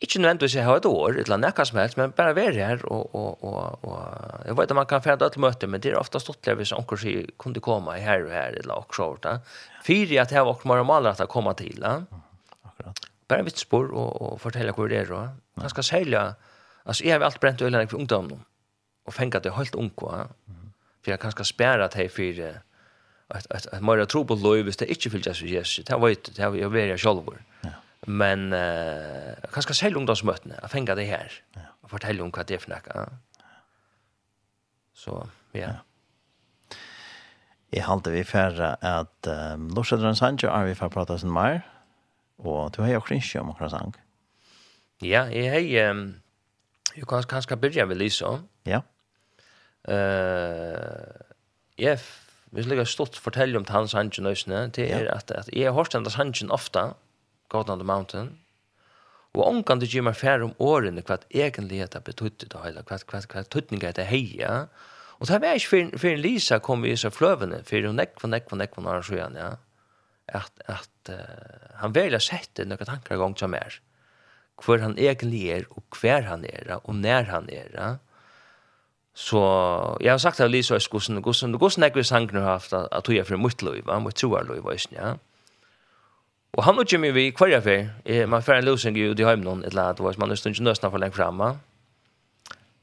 [0.00, 2.84] Ikke nødvendigvis jeg har et år, et eller annet som helst, men bare være her,
[2.88, 5.98] og, og, og, og jeg vet at man kan fære til møte, men det er
[6.00, 9.18] ofte stått stortlig hvis anker sier, kunne du komme her og her, eller akkurat over
[9.26, 9.34] det.
[9.84, 11.78] Fyra att här och mer om at att komma till.
[11.82, 12.02] Ja?
[12.62, 12.98] Akkurat.
[13.28, 15.28] Bara vitt spår og og fortälla hur det er, då.
[15.62, 16.34] Jag skal sälja
[16.84, 18.44] Altså jag har brent bränt for för ungdomen
[19.04, 20.26] Og fänga det helt ung ja.
[21.04, 22.60] För at kanske spärra att här för
[23.28, 25.80] at at att mer tro på lövis det inte vill jag så yes.
[25.86, 27.22] Det var det har vill jag själv.
[27.60, 27.70] Ja.
[28.06, 30.54] Men eh kanske sälja ungdomsmötena.
[30.62, 31.32] Jag fänga det här.
[31.54, 31.60] Ja.
[31.80, 33.08] Och fortälla om vad det är för något.
[34.94, 35.60] Så ja.
[35.60, 35.68] ja.
[37.72, 41.60] Jeg halte vi færre at um, Lorsedren Sancho er vi færre prata sin mer,
[42.38, 43.94] og du har jo ikke om akkurat sang.
[45.02, 46.14] Ja, jeg har, um,
[46.96, 48.38] jeg kan kanskje begynne med Lisa.
[48.66, 48.80] Ja.
[49.88, 51.14] Uh,
[51.78, 51.98] jeg
[52.50, 55.16] vil ligge stort fortelle om hans sangen nøysene, det er ja.
[55.16, 56.92] at, at jeg har hørt den sangen ofte,
[57.48, 58.38] God on the Mountain,
[59.34, 62.98] Og omkan det gjør meg færre om årene hva egentlig det betydde det hele, hva,
[63.10, 64.64] hva, hva tøtninga det heia,
[65.20, 68.54] Og det var ikke for en Lisa kom i seg fløvene, for hun nekk, nekk,
[68.56, 69.50] nekk, nekk, nekk, nekk, ja.
[70.32, 73.80] at, at uh, han velja sette noen tankar gong som er
[74.60, 77.88] hvor han egentlig er og hver han er og når han er ja.
[79.14, 79.40] så
[80.00, 83.06] jeg har sagt til Lisa og hvordan hvordan hvordan jeg vil sangen har haft at
[83.06, 84.44] hun er fra mitt liv mitt troer
[84.92, 85.16] ja.
[86.52, 89.24] og han utgjør Jimmy vi hver jeg fyr man fyr en løsning ut i de
[89.24, 91.58] høymen eller at man er stund ikke nøsna for lengt fremme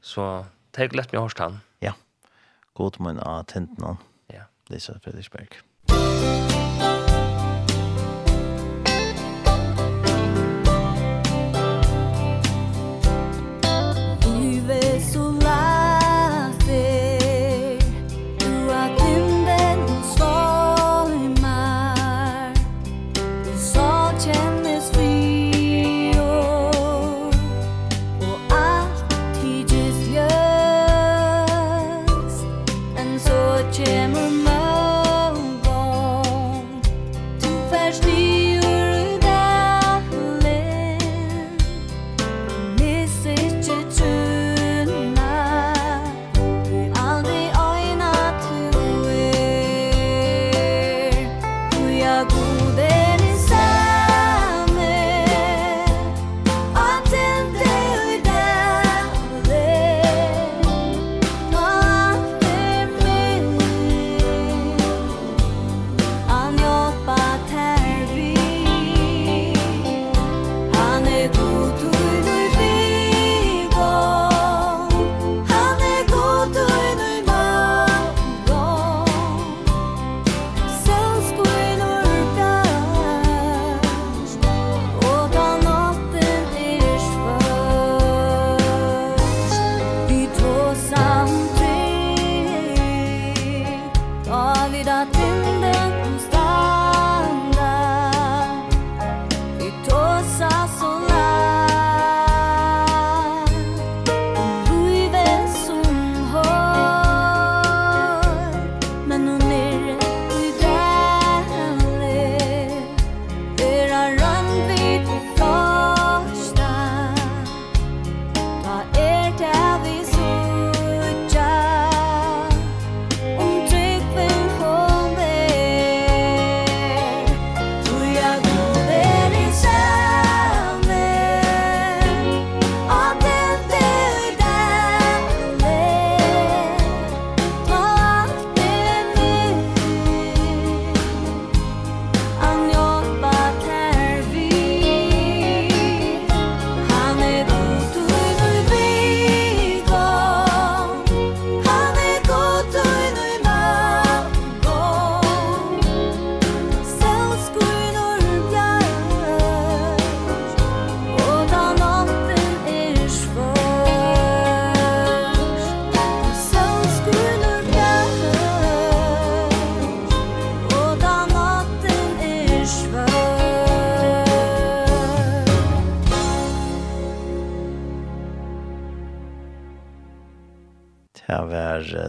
[0.01, 0.45] så
[0.75, 1.61] det er lett meg hørst han
[2.77, 3.97] god mun av tentene.
[4.33, 4.45] Ja.
[4.69, 5.59] Det er så Fredriksberg.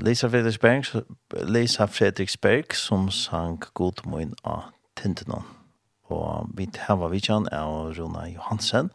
[0.08, 1.04] Lisa Fredriksberg,
[1.44, 5.44] Lisa Fredriksberg som sang God Moin av Tintinon.
[6.08, 8.88] Og vi har vi kjenn av Rona Johansen,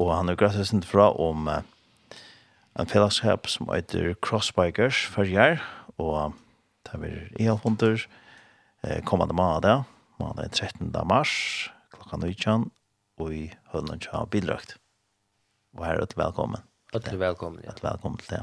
[0.00, 1.60] og han er gratis fra om uh,
[2.72, 5.60] en fellesskap som heter Crossbikers førjer,
[6.00, 6.32] og
[6.88, 8.06] det er elhunder
[8.84, 9.84] eh, kommande måned,
[10.22, 10.88] måned 13.
[11.04, 12.70] mars, klokka 19,
[13.20, 14.78] og i hønnen av bilrøkt.
[15.76, 16.64] Og her er velkommen.
[16.96, 17.74] Øtlig velkommen, ja.
[17.74, 18.42] Øtlig velkommen til det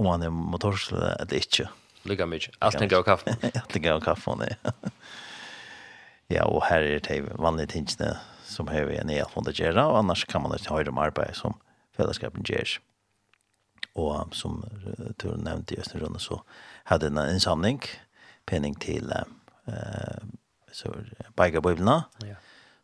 [0.00, 1.68] om han er motorsløy eller ikke.
[2.08, 2.52] Lykke mye.
[2.64, 3.34] Alt tenker av kaffe.
[3.62, 4.72] Alt tenker av kaffen, ja.
[6.32, 9.86] ja, og her er det vanlige tingene som har vi en hel fond å gjøre,
[9.88, 11.56] og annars kan man ikke høre om arbeid som
[11.96, 12.76] fellesskapen gjør.
[13.94, 14.60] Og som
[15.22, 16.42] du nevnte i Østenrunde, så
[16.90, 17.80] hadde en innsamling,
[18.44, 20.24] penning til uh,
[20.74, 20.92] så,
[21.38, 22.36] Beigabiblene, ja.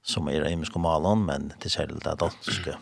[0.07, 2.79] som er imensk og malon men til særlig det danske,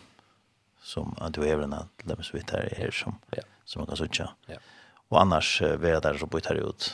[0.85, 3.19] som du er en av dem som vi tar her som...
[3.35, 4.31] Ja som man kan sutja.
[4.49, 4.57] Ja.
[5.11, 6.89] Og annars uh, vera der så bytt her ut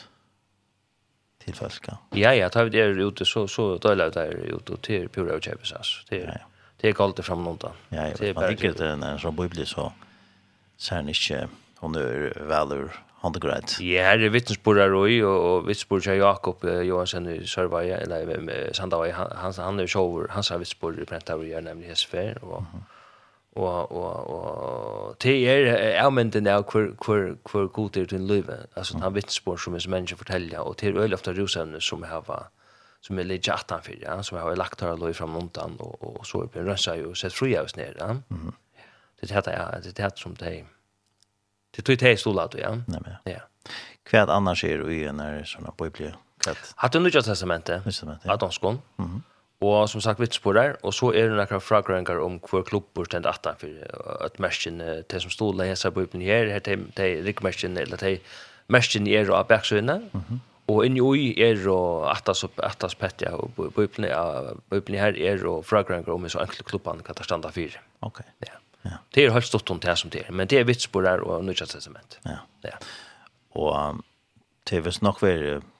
[1.45, 1.87] til folk.
[2.15, 5.41] Ja, ja, tar vi det ute så, så døyler det ute och till pura och
[5.41, 6.03] kjøpes, altså.
[6.09, 6.45] Det er, ja, ja.
[6.81, 7.71] det är kallt fram någon dag.
[7.89, 9.91] Ja, jag ja, man tycker tenker at når en sån bibel så
[10.77, 11.47] ser han ikke
[11.79, 13.79] hun er velur handgreit.
[13.79, 18.73] Ja, her är vittnesbordet Røy, og, och vittnesbordet til Jakob eh, Johansen i Sörvaja, eller
[18.73, 22.33] Sandavai, han, han, han är jo sjåver, han sa vittnesbordet i Brentavri, er nemlig Hesfer,
[22.41, 22.94] og mm -hmm
[23.55, 25.69] og og og te er
[26.03, 30.61] elmenten av kvar kvar kvar godt til live altså han vitspor som is mennesker fortelja
[30.61, 32.49] og til øl ofta rosen som hava
[33.01, 36.25] som er litt jattan for ja som har lagt her lov fram undan og og
[36.25, 38.15] så er rønsa jo sett fria oss ned ja.
[39.21, 40.65] Det heter ja det heter som det
[41.75, 42.75] det tog det stolat ja.
[42.87, 43.39] Nej men ja.
[44.05, 48.29] Kvad annars er ju när såna på blir kvad har du nu just testamentet testamentet
[48.29, 48.63] att
[48.97, 49.23] mhm.
[49.65, 53.55] Og som sagt, vitsporer, og så er det noen fragrøyngar om hver klubber stend atta,
[53.59, 58.19] for at mersken, det som stod leser på upen her, her til rikmersken, eller til
[58.71, 60.01] mersken er av baksøyene,
[60.71, 66.13] og inni ui er og attas, attas petja, og på upen her er og fragrøyngar
[66.13, 67.77] om så enkle klubban kan ta standa for.
[68.05, 68.23] Ok.
[68.45, 68.57] Ja.
[68.85, 68.97] ja.
[69.13, 71.69] Det er helt stort om det som det er, men det er vitsporer og nødvendig
[71.77, 72.19] testament.
[72.25, 72.41] Ja.
[72.65, 72.77] ja.
[73.55, 74.01] Og
[74.69, 75.31] det hvis nok vi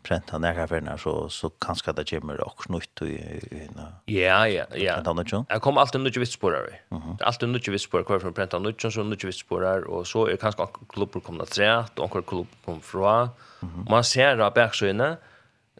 [0.06, 3.16] prenta nærkaferna, så, så kanskje det kommer også nytt i
[3.50, 3.86] henne.
[4.08, 5.00] Ja, ja, ja.
[5.00, 6.68] Prenta nytt Jeg kommer alltid nytt vitssporer.
[6.92, 7.18] Mm -hmm.
[7.22, 10.62] Alltid nytt vitssporer, hver for fra prenta nytt, så nytt vitssporer, og så er kanskje
[10.62, 13.30] anker klubber kommer træt, anker klubber kommer fra.
[13.62, 13.90] Mm -hmm.
[13.90, 15.18] Man ser av bergsøyene,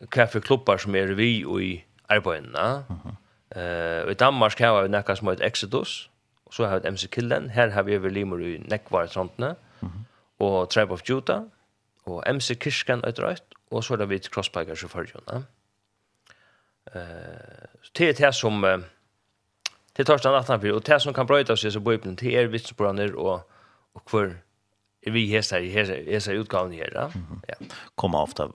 [0.02, 2.84] hva for klubber som er vi i arbeidene.
[2.90, 3.16] Mm -hmm.
[4.06, 6.10] uh, I Danmark har vi nekka som har et Exodus,
[6.46, 7.50] og så har vi et MC Killen.
[7.50, 10.46] Her har vi over limer i Nekvar-trantene, mm -hmm.
[10.46, 11.42] og Tribe of Judah,
[12.06, 15.44] og MC Kirsken er drøyt, og så er det vidt crossbikers i førgjønne.
[16.96, 17.66] Uh,
[17.98, 18.84] det er det som, uh,
[19.98, 23.16] det tar stand 18 og det som kan brøyta seg så bøypen, det er vitsbranner
[23.18, 23.48] og,
[23.96, 24.36] og hvor
[25.06, 26.94] er vi hester i hester utgaven her.
[26.94, 27.10] Ja.
[27.50, 27.74] ja.
[27.96, 28.50] Kommer ofte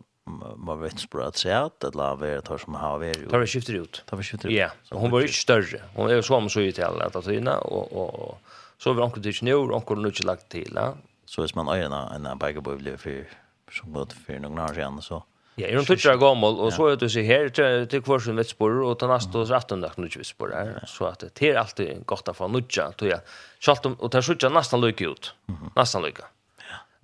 [0.56, 3.30] man vet språk att säga att det la vara tar som har varit.
[3.30, 4.02] Tar vi skifter ut.
[4.06, 4.54] Tar vi skifter ut.
[4.54, 5.80] Ja, og hun var ikke større.
[5.94, 8.38] Hon er jo så om så i til alle at og, og, og
[8.78, 10.70] så var onkel til snur, onkel nu ikke lagt til.
[10.74, 10.92] Ja.
[11.30, 13.34] Så hvis man eier en, en bergebøy blir for,
[13.70, 15.20] som gått for noen år siden, så...
[15.58, 18.78] Ja, er en tutsja gammel, og så er det så her til hver sin vettspor,
[18.86, 22.30] og til neste års 18 dag nudja vettspor her, så at det er alltid godt
[22.32, 23.34] å få nødja, tror jeg.
[23.60, 25.32] Selv om, og det er sutja nesten lykke ut,
[25.76, 26.26] nesten lykke.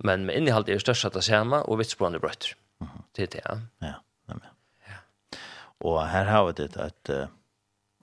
[0.07, 2.55] Men med innehalt er det største at det samme, og vettsporene er brøtter.
[3.17, 3.57] Det er det, ja.
[3.85, 3.93] Ja,
[4.31, 4.51] nemlig.
[5.87, 7.13] Og her har vi det et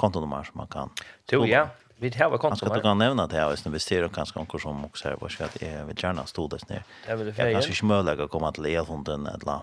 [0.01, 0.95] kontonummer som man kan...
[1.33, 1.67] Jo, ja.
[1.97, 2.69] Vi har väl konton.
[2.73, 5.31] Jag kan nämna det här just vi ser och kanske någon som också här vad
[5.31, 6.83] ska det vi gärna stod där ner.
[7.07, 9.61] Jag kanske inte möjligt att komma till elhunden eller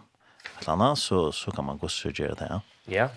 [0.60, 2.62] ett annat så så kan man gå och söka det här.
[2.86, 3.10] Ja.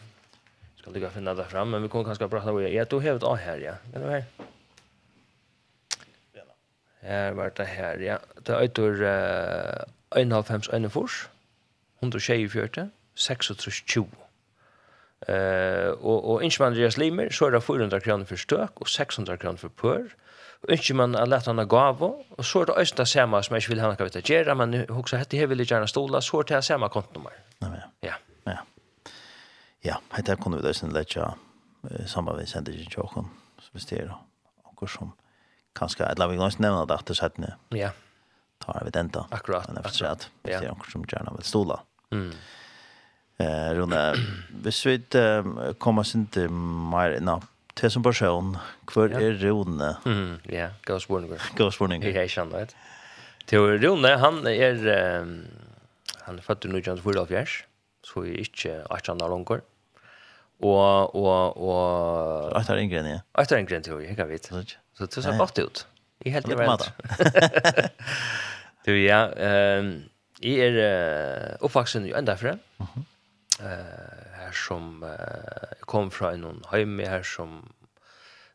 [0.76, 2.68] Ska det gå finna det fram men vi kommer kanske prata om det.
[2.68, 3.72] Jag tog helt av här ja.
[3.94, 4.24] Är det här?
[7.00, 8.18] Här var det här ja.
[8.42, 11.26] Det är utor eh 1.5 1.4
[12.00, 13.46] 124 36
[13.86, 14.06] 20.
[15.28, 18.88] Eh och och inte man deras limer så är det 400 kr för stök och
[18.88, 20.14] 600 kr för pör.
[20.62, 23.68] Och inte man att han några gåvor och så är det östra samma som jag
[23.68, 26.88] vill ha något att göra men också hette jag vill gärna stola så till samma
[26.88, 27.32] kontonummer.
[27.58, 28.08] Nej Ja.
[28.08, 28.52] Ja.
[28.52, 28.58] Ja.
[29.80, 31.34] Ja, hade kunde vi då sen lägga
[32.06, 33.24] samma vi sände ju chocken
[33.58, 34.14] så visst är det
[34.62, 35.12] och som
[35.72, 37.78] kanske eller vi måste nämna det att sätta ni.
[37.80, 37.90] Ja.
[38.58, 39.26] Tar vi den då.
[39.30, 39.68] Akkurat.
[39.68, 41.80] Men efter att det är också som gärna vill stola.
[42.10, 42.32] Mm.
[43.42, 44.00] Eh Rune,
[44.62, 47.40] hvis vi uh, kommer sin til mer nå,
[47.74, 48.52] til som person,
[48.92, 49.90] hvor er Rune?
[50.52, 51.32] Ja, god spørning.
[51.58, 52.04] God spørning.
[52.04, 52.76] Jeg er kjenner det.
[53.50, 54.78] Til Rune, han er
[55.22, 55.32] um,
[56.24, 57.56] han er født i 1974,
[58.06, 59.64] så vi er ikke 18 år langer.
[60.64, 62.52] Og, og, og...
[62.60, 63.18] Etter en grunn, ja.
[63.42, 64.62] Etter en grunn, tror jeg, jeg vite.
[64.94, 65.82] Så det ser godt ut.
[66.24, 67.90] Jeg er helt i verden.
[68.86, 69.18] Du, ja,
[70.44, 72.62] jeg er uh, oppvaksen i enda frem.
[72.80, 73.04] Mhm
[73.60, 77.72] eh här som eh, kom från en hem här som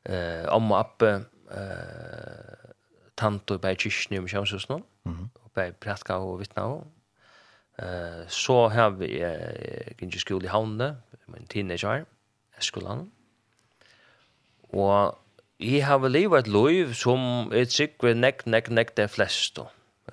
[0.04, 2.70] eh amma uppe eh
[3.16, 5.12] tanto på kyrkan om kyrkan nu.
[5.12, 5.30] Mhm.
[5.34, 6.88] Och på prästka och vittna och
[7.78, 12.06] eh så har vi eh gick skola i Havne, min teenager,
[12.60, 13.12] skolan.
[14.62, 15.20] Och
[15.60, 19.66] Jeg har vel livet et liv som er sikkert nekk, nekk, nekk det fleste.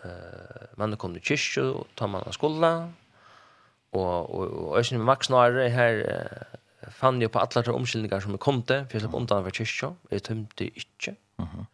[0.02, 2.96] Uh, man kom till kyrkan och tar man av skolen,
[3.92, 8.38] og og og øsn Max Nare her uh, fann jo på alle de omskyldningar som
[8.38, 11.16] kom til for jeg undan for kyrkja jeg tømte ikke.
[11.38, 11.64] mm -hmm.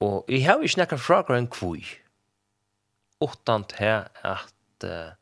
[0.00, 1.84] og jeg har ikke nekka fragra en kvui
[3.20, 5.12] utan til at uh,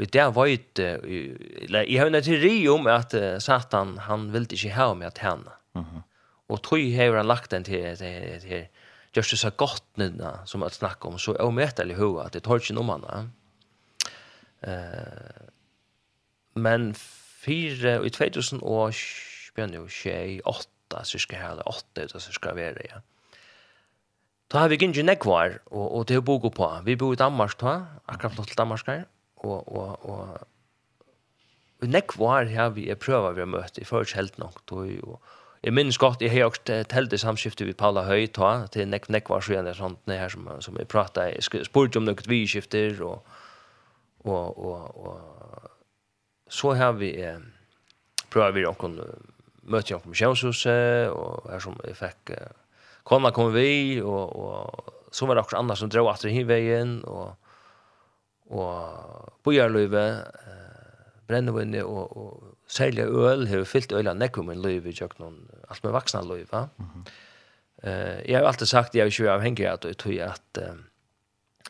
[0.00, 4.48] Og det var ikke, et, jeg har en teori om at uh, Satan, han ville
[4.50, 5.50] ikke ha meg at henne.
[5.74, 6.02] Mm -hmm.
[6.48, 8.66] Og tog har han lagt den til, til, til, til
[9.16, 10.12] just så gott nu
[10.44, 13.30] som att snacka om så omätlig hur att det tar sig om henne.
[14.66, 15.48] Eh,
[16.54, 18.94] men fire, i 2000 år
[19.54, 23.02] bjørn jo tjej åtta, cirka hele, åtta, det cirka være, ja.
[24.52, 26.68] Da har vi ikke nekvar, og, og det er bogo på.
[26.84, 30.48] Vi bor i Danmark da, akkurat flott til Danmark her, og, og, og
[31.84, 34.62] Og nekvar har vi er prøva vi har møtt i først helt nok.
[34.72, 35.18] Og
[35.62, 39.10] jeg minns godt, jeg har også telt i samskiftet vi Paula Høy ta, til nek,
[39.12, 42.46] nekvar, så sånn sånt, det her som, som jeg pratet, jeg spurte om noe vi
[42.48, 43.20] skifter, og,
[44.24, 45.70] og og og
[46.48, 47.40] så har vi eh,
[48.30, 48.98] prøver vi onkon
[49.64, 52.52] møte onkon misjonshuset og her som jeg fikk eh,
[53.04, 57.00] kona kom vi og og så var det også andre som drog etter hin veien
[57.06, 57.34] og
[58.54, 60.64] og bojarløyve eh,
[61.28, 65.84] brennevinne og, og særlig øl har fyllt øl av nekkum en løyve i noen alt
[65.84, 67.06] med vaksna løyve mm
[67.84, 70.76] eh, jeg har alltid sagt jeg er ikke avhengig av det jeg tror at eh,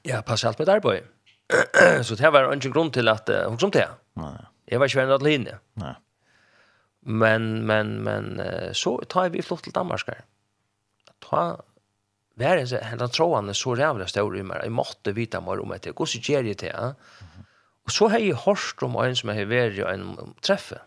[0.05, 1.07] jeg passer alt med arbeid
[2.07, 3.87] så det var ingen grunn til at uh, hun som det.
[4.21, 4.37] Nei.
[4.71, 5.59] Jeg var ikke venn av henne.
[5.81, 5.95] Nei.
[7.05, 8.39] Men, men, men
[8.73, 10.23] så tar vi flott til Danmark her.
[11.21, 11.43] Ta
[12.35, 14.65] Vær är så han troande så jävla stor i meg.
[14.65, 15.93] Jeg måtte vite mer om det.
[15.99, 16.95] Hur ser det till?
[17.85, 20.81] Og så har jeg hørt om en som jeg har vært i en treffe.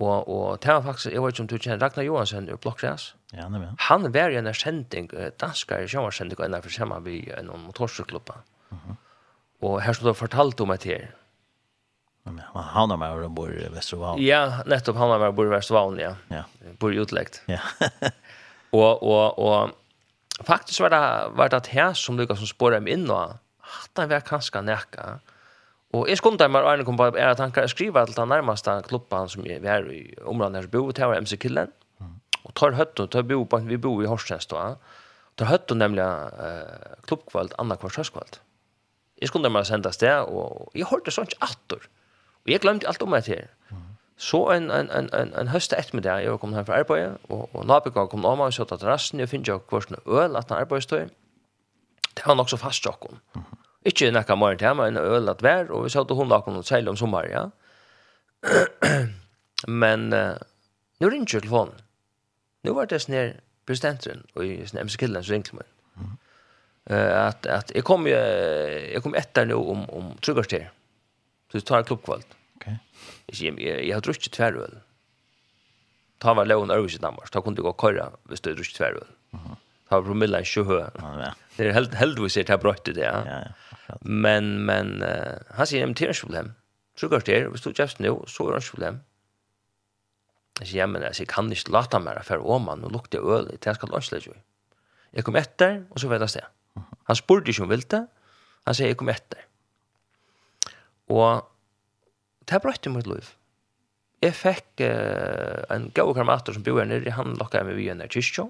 [0.00, 3.14] Og, og det var faktisk, jeg vet ikke om du kjenner Ragnar Johansen i Blokkreas.
[3.32, 3.74] Ja, han er med.
[3.78, 8.40] Han var i en erkjending, danskere kjønnerkjending, og en av for sammen vi en motorsykklubba.
[9.62, 11.10] Og her som du har fortalt om et her.
[12.24, 14.22] Men han har med og bor i Vestervalen.
[14.22, 16.12] Ja, nettopp han har med og bor i Vestervalen, ja.
[16.30, 16.44] ja.
[16.78, 17.40] Bor i utlegt.
[17.50, 17.58] Ja.
[18.78, 21.02] og, og, og faktisk var det,
[21.38, 23.38] var det her som du som spåret dem inn, og
[23.82, 25.16] at han var kanskje nekka.
[25.92, 28.30] Og jeg skundet meg og Arne kom på er at han kan skrive til den
[28.32, 31.74] nærmeste klubben som vi er i området her som bor, til var MC Killen.
[32.00, 32.14] Mm.
[32.46, 34.76] Og tar høtten, tar bo på, vi bor i Horstens da.
[35.36, 38.40] Tar høtten nemlig uh, klubbkvalt, annakvarskvalt.
[38.40, 38.51] Mm
[39.22, 41.84] Jeg skulle bare sende sted, og jeg hørte sånn ikke atter.
[42.42, 43.44] Og jeg glemte alt om meg til.
[44.18, 47.48] Så en, en, en, en, en høste ettermiddag, jeg var kommet her fra arbeidet, og,
[47.54, 50.50] og nabikon kom om meg og satt av terrassen, jeg finner jo hver øl at
[50.50, 51.06] han arbeidstøy.
[52.12, 53.22] Det var nok så fast jokken.
[53.86, 56.58] Ikke nekka morgen til men en øl at vær, og vi sa til hun lakken
[56.58, 57.46] og seil om sommer, ja.
[59.82, 60.34] Men uh,
[61.00, 61.78] nå ringer telefonen.
[62.62, 63.32] Nå var det sånn her
[63.66, 65.66] presidenten, og i sånn MC-killen så ringte meg
[66.90, 68.10] eh att att jag kommer
[68.94, 70.70] jag kommer etta nu om om tryggarster.
[71.52, 72.26] Så vi tar klubbkvalt.
[72.56, 72.78] Okej.
[73.26, 73.50] Okay.
[73.60, 74.70] Jag jag har druckit tvär.
[76.18, 77.30] Ta var lån över i Danmark.
[77.30, 78.94] Ta kunde gå köra vi stod druckit tvär.
[79.30, 79.56] Mhm.
[79.88, 80.90] Ta var promille i sjö.
[80.94, 81.34] Ja.
[81.56, 83.00] Det är helt helt vi ser det här bröt det.
[83.00, 83.22] Ja.
[83.86, 83.94] ja.
[84.00, 85.04] Men men
[85.56, 86.52] han säger en problem.
[87.00, 89.00] Tryggarster, vi stod just nu så är det problem.
[90.58, 93.56] Jag säger, men jag kan inte låta mig för om man och lukta öl.
[93.58, 94.32] Det ska lösa det ju.
[95.10, 96.46] Jag kom efter och så vet jag det.
[97.12, 98.06] Han spurte ikke om vilte.
[98.64, 99.44] Han sier, jeg kom etter.
[101.12, 101.44] Og
[102.48, 103.34] det har brøtt i mitt liv.
[104.22, 108.08] Jeg fikk uh, en gav karmater som bor her nere, han lokket meg via nere
[108.12, 108.46] kyrkjå.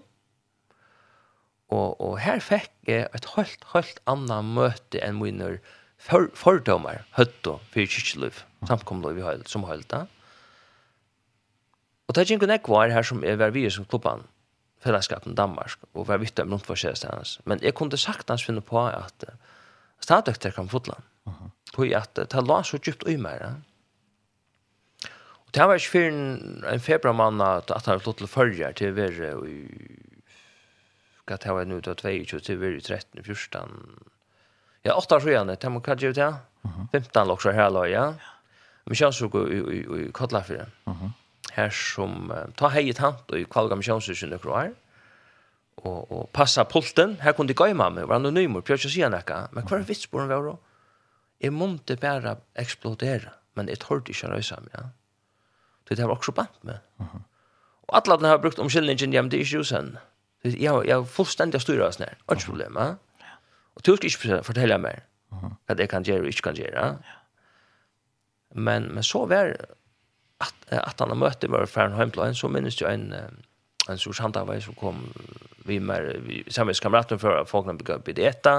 [1.73, 5.57] Og, og her fikk jeg et helt, helt annet møte enn mine
[5.97, 10.05] for, fordommer, høtto, for kyrkjeliv, samkomliv i høyld, som høyld da.
[12.07, 14.23] Og det er ikke en var her som er ved vi som klubban
[14.83, 17.39] fellesskapen i Danmark og være vitt om rundt forskjellige hans.
[17.45, 19.35] Men jeg kunne hans finne på at uh,
[20.03, 20.95] stadøkter kan fotla.
[21.27, 21.51] Uh -huh.
[21.73, 23.43] Tog at uh, det la så djupt i meg.
[25.47, 28.95] Og det var ikke for en, en februarmann at han flott til følger til å
[28.95, 29.69] være i
[31.27, 33.99] hva det var nu, det 22, til å være i 13, 14.
[34.85, 36.41] Ja, 8 år siden, det må hva det var
[36.93, 38.15] 15 lokser her, ja.
[38.87, 40.67] Men kjønnsrug i Kotlafire.
[40.87, 41.11] Uh -huh
[41.51, 44.73] her som uh, ta hei tant og i kvalga missionshusen och kroar
[45.77, 49.49] og, og passa pulten her kunne de gå mamma var han nymor pjörs sig näka
[49.53, 50.59] men kvar vits på den var då
[51.41, 54.89] är monte bara explodera men det hörde inte rösa mig ja.
[55.89, 56.79] Det var også bant med
[57.89, 59.99] och alla den har brukt om skillningen jämte i sjusen
[60.43, 62.97] jag jag fullständigt styras när ikke problem ja.
[63.75, 65.03] Och du ska inte fortälja mer
[65.67, 66.97] att jeg kan gjøre og ikke kan göra
[68.55, 69.57] men men så var
[70.43, 73.13] at, at han har møtt var færen heimtlein, så minnes jeg en,
[73.89, 75.05] en stor samtavei som kom
[75.67, 78.57] vi med samarbeidskameraten for at folkene begynte å bli eta,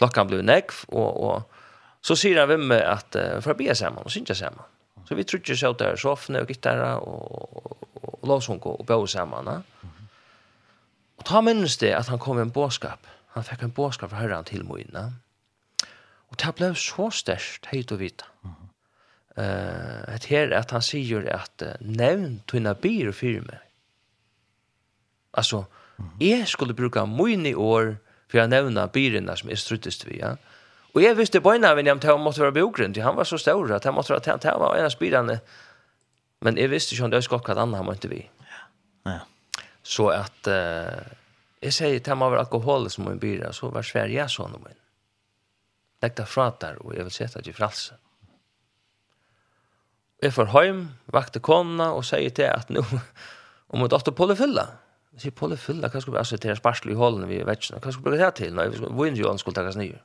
[0.00, 3.70] klokkan ble nekv, og, og så sier han vem med at uh, for å bli
[3.78, 4.64] sammen, og synge sammen.
[5.08, 9.50] Så vi trodde så der soffene og gitarra og, og, og låsonko og bøy sammen.
[11.18, 13.06] Og ta minnes det at han kom med en båskap.
[13.34, 15.08] Han fikk en båskap fra herren til moina.
[16.30, 18.30] Og det ble så størst, heit og vita.
[18.42, 18.61] Mm
[19.36, 23.58] eh att här att han säger att nämn tunna bir och firme.
[25.30, 25.64] Alltså
[26.18, 27.96] jag skulle bruka mycket år
[28.28, 30.36] för att nämna birna som är struttest vi, ja.
[30.94, 33.84] Och jag visste bara när jag tog måtte være bogrund, han var så stor att
[33.84, 35.38] han måste att han var en av spirarna.
[36.40, 38.30] Men jag visste ju det var skulle hva annan han måtte inte vi.
[38.38, 39.10] Ja.
[39.10, 39.20] Ja.
[39.82, 41.22] Så att eh
[41.62, 44.74] jag säger til han var alkohol som en bira så var Sverige så nog men.
[46.02, 48.01] Lägg det fra der, og jeg vil sette deg i fralsen.
[50.22, 52.84] Jeg får hjem, vakte kona og sier til at nå,
[53.72, 54.68] og må dotter Polly fylla.
[55.16, 57.80] Jeg sier Polly fylla, hva skulle vi altså til sparsel i hålen vi vet ikke,
[57.82, 58.52] hva skulle vi bruke det til?
[58.54, 59.98] Nei, vi inn i hålen skulle takkes nye.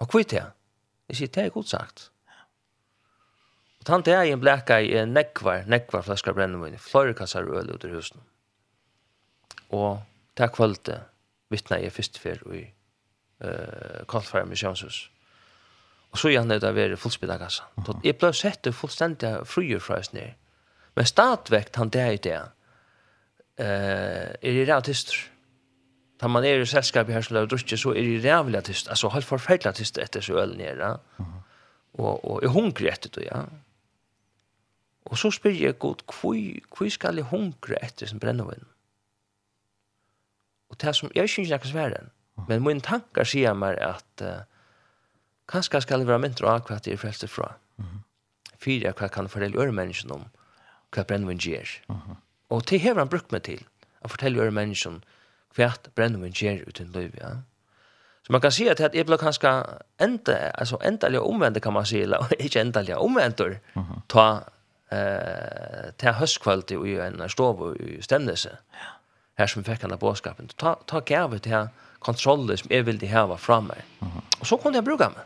[0.00, 0.52] Og kvitt er det?
[1.10, 2.06] Jeg sier, det er godt sagt.
[3.80, 7.84] Og tante jeg en blekka i en nekvar, nekvar flasker brennevin, flere kassar øl ut
[7.86, 8.22] i husen.
[9.74, 10.00] Og
[10.38, 11.12] det er kvalitet,
[11.50, 12.64] vittna jeg først for i
[13.42, 15.06] uh, Kolfar Missionshus.
[16.16, 17.64] Og så gjerne det være fullspidakassa.
[17.76, 18.00] Uh -huh.
[18.04, 20.32] Jeg ble sett fullstendig fruer fra oss ned.
[20.96, 22.40] Men stadvekt han det i det,
[23.60, 23.66] uh,
[24.42, 25.16] er i reatister.
[26.20, 29.08] Da man er i selskap i som og drutje, så er i rævlig atist, altså
[29.08, 30.98] helt forferdelig atist etter så øl nere.
[31.18, 32.02] Uh -huh.
[32.02, 33.42] Og, og er hungrig etter det, ja.
[35.04, 35.96] Og så spyr jeg god,
[36.76, 38.64] hvor skal jeg hungre etter som brennevinn?
[40.70, 42.10] Og det som, jeg synes ikke jeg kan
[42.48, 44.55] men mine tankar sier meg at uh,
[45.48, 47.52] Kanskje skal det være mindre av hva det er frelst fra.
[47.78, 48.00] Mm.
[48.62, 50.24] Fyra hva kan fortelle øre menneskene om
[50.94, 51.76] hva brennvinn gjør.
[52.50, 53.62] Og det har han brukt meg til,
[54.02, 55.02] å fortelle øre menneskene
[55.56, 57.14] hva brennvinn gjør uten liv.
[57.20, 57.36] Ja?
[58.26, 59.52] Så man kan si at jeg ble kanskje
[60.02, 63.42] enda, altså endelig omvendt kan man si, eller ikke endelig omvendt,
[63.74, 64.26] mm ta
[64.90, 68.50] eh ta høstkvalt i en stov i stemnelse.
[68.74, 68.92] Ja.
[69.38, 70.02] Her som fikk han av.
[70.56, 71.68] Ta ta gave til
[72.00, 73.82] kontroller som jeg ville hava fra meg.
[74.00, 74.22] Mhm.
[74.40, 75.24] Og så kunne jeg bruka meg.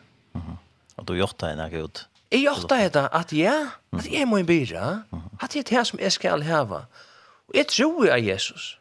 [0.97, 2.07] Og du gjort det enn ut?
[2.31, 3.55] Jeg gjorde det at ja,
[3.93, 5.03] at jeg må bidra,
[5.43, 6.85] at det er det som jeg skal hava.
[7.49, 8.77] Og jeg tror jeg er Jesus.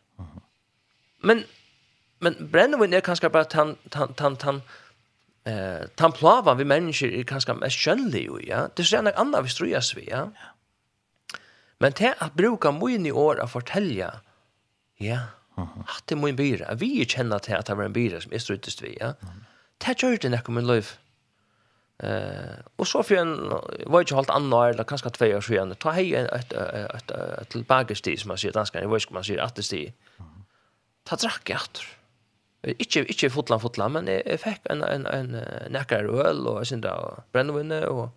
[1.24, 1.44] Men,
[2.20, 4.62] men brennevinn er kanskje bare tan, tan, tan, tan,
[5.50, 8.68] eh, tan plava vi mennesker er kanskje mest kjønnelig jo, ja.
[8.68, 10.28] Det er nok annet vi strues vi, ja.
[11.80, 14.12] Men til at bruka moin i år å fortelle,
[15.00, 15.20] ja,
[15.58, 18.44] at det er mye byra, vi kjenner til at det var en byra som er
[18.44, 19.16] strutest vi, ja.
[19.80, 20.94] Det gjør det nekk om min liv.
[22.04, 23.50] Eh, och så för en
[23.86, 25.76] var ju halt annorlunda eller kanske två år sedan.
[25.76, 29.56] Ta hej ett ett ett tillbakesti som man ser danska, vad ska man säga att
[29.56, 29.92] det
[31.04, 31.86] Ta drack åter.
[32.62, 35.38] Inte inte fotland fotland men jag fick en en en
[35.70, 38.10] näckar öl och sen där brännvin och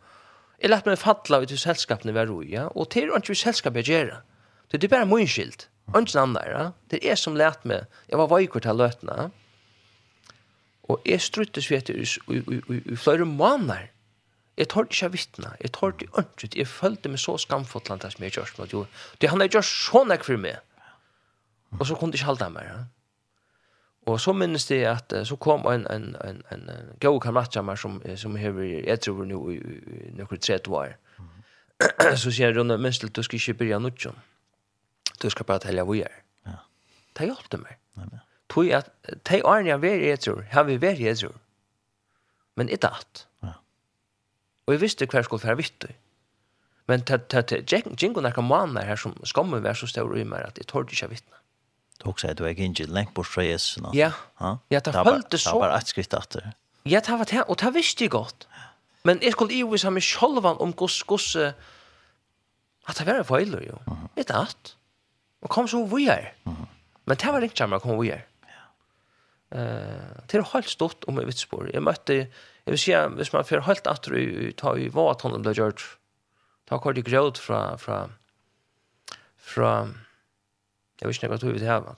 [0.63, 3.35] Jeg lät meg falla ut i sällskapet när vi var ja och till och inte
[3.35, 4.23] sällskap jag gör.
[4.71, 5.69] Det er bara min skilt.
[5.97, 6.73] Ønsken andre, ja.
[6.89, 7.85] Det är som lärt mig.
[8.07, 9.13] Jag var vajkort här løtene.
[9.13, 9.31] Mm
[10.91, 13.89] Og jeg struttes vi etter i flere måneder.
[14.57, 18.35] Jeg tør ikke vittne, jeg tør ikke ønsket, jeg følte meg så skamfotland som jeg
[18.37, 18.83] gjør mot jo.
[19.21, 20.59] Det han har gjort så ikke for meg.
[21.79, 22.67] Og så kunne jeg ikke holde meg.
[22.69, 22.83] Ja.
[24.07, 28.03] Og så minnes det at så kom en, en, en, en, en god kamerat som,
[28.17, 29.61] som hever, jeg tror nå i
[30.19, 30.97] noen 30 år.
[32.23, 34.15] så sier Rune, minst til, du skal ikke begynne noe.
[35.23, 36.61] Du skal bare telle hvor jeg er.
[37.17, 37.79] Det hjelpte meg.
[37.97, 38.21] Nei, nei
[38.53, 38.91] på at
[39.29, 41.35] de årene jeg var i etter, har vi vært i etter.
[42.61, 43.27] Men ikke alt.
[43.43, 43.57] Ja.
[44.67, 45.87] Og jeg visste hver skulle være vitt.
[46.91, 50.93] Men det gikk noen her som skammer være så stor i meg at jeg tårde
[50.93, 51.39] ikke vittne.
[52.03, 53.93] Du også er du er ikke lengt bort fra Jesus nå?
[53.95, 54.11] Ja,
[54.71, 55.55] ja det følte så.
[55.55, 56.53] Det var et skritt etter.
[56.85, 58.49] Ja, det var det, og det visste jeg godt.
[59.07, 61.55] Men jeg skulle jo vise meg selv om hvordan
[62.91, 63.79] at det var en feiler jo.
[64.19, 64.75] Ikke alt.
[65.43, 66.33] Og kom så vi er.
[66.45, 68.27] Men det var ikke sammen å komme vi er.
[69.53, 71.69] Eh, det er helt stort om jeg spår.
[71.75, 72.15] Jeg møtte,
[72.65, 75.53] jeg vil si, hvis man får helt at du tar i hva at han ble
[75.57, 75.85] gjort,
[76.69, 78.07] ta kort i gråd fra, fra,
[79.37, 79.73] fra,
[81.01, 81.97] jeg vet ikke hva du vil hava.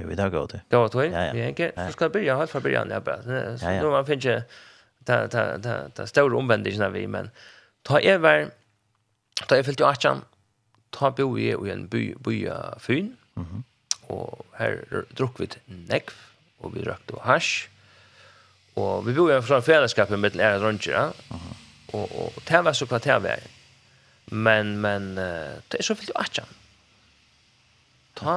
[0.00, 0.58] Jo, vi tar gråd.
[0.72, 1.04] Gråd, du?
[1.06, 1.32] Ja, ja.
[1.36, 3.56] Vi enker, så skal jeg begynne, helt fra begynne, ja, bare.
[3.60, 4.62] Så nå man finner ikke,
[5.06, 7.30] ta, ta, ta, ta større omvendelsen av vi, men
[7.86, 8.50] ta jeg var,
[9.46, 10.26] ta jeg fyllt jo 18,
[10.96, 12.38] ta bo i en by, by, by,
[12.82, 13.46] by, by, by,
[14.58, 16.02] by, by, by, by, by,
[16.66, 17.66] og vi røkte og hasj.
[18.76, 21.12] Og vi bor i en sånn fellesskap med den ære drøntjere.
[21.30, 21.56] Uh -huh.
[21.96, 23.42] Og, og det var så hva det var.
[24.30, 26.48] Men, men uh, det er så fyllt jo atjan.
[28.16, 28.32] Ta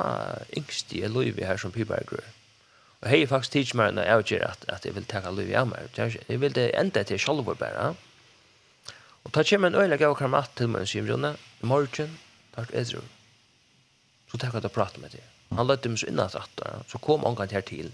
[0.58, 2.24] yngst i livet her som pibergrur.
[3.02, 5.68] Og hei faktisk tids meg når jeg gjør at, at jeg vil takke livet av
[5.68, 5.80] meg.
[5.98, 7.94] Jeg vil det enda til sjalvor bare.
[9.24, 12.18] Og ta kjem en øyla gav kramat til meg, sier Brunne, i morgen,
[12.56, 13.02] takk edru.
[14.32, 15.24] Så takk at jeg prater med det.
[15.56, 17.92] Han løtte meg så innat at, så kom omgang her til.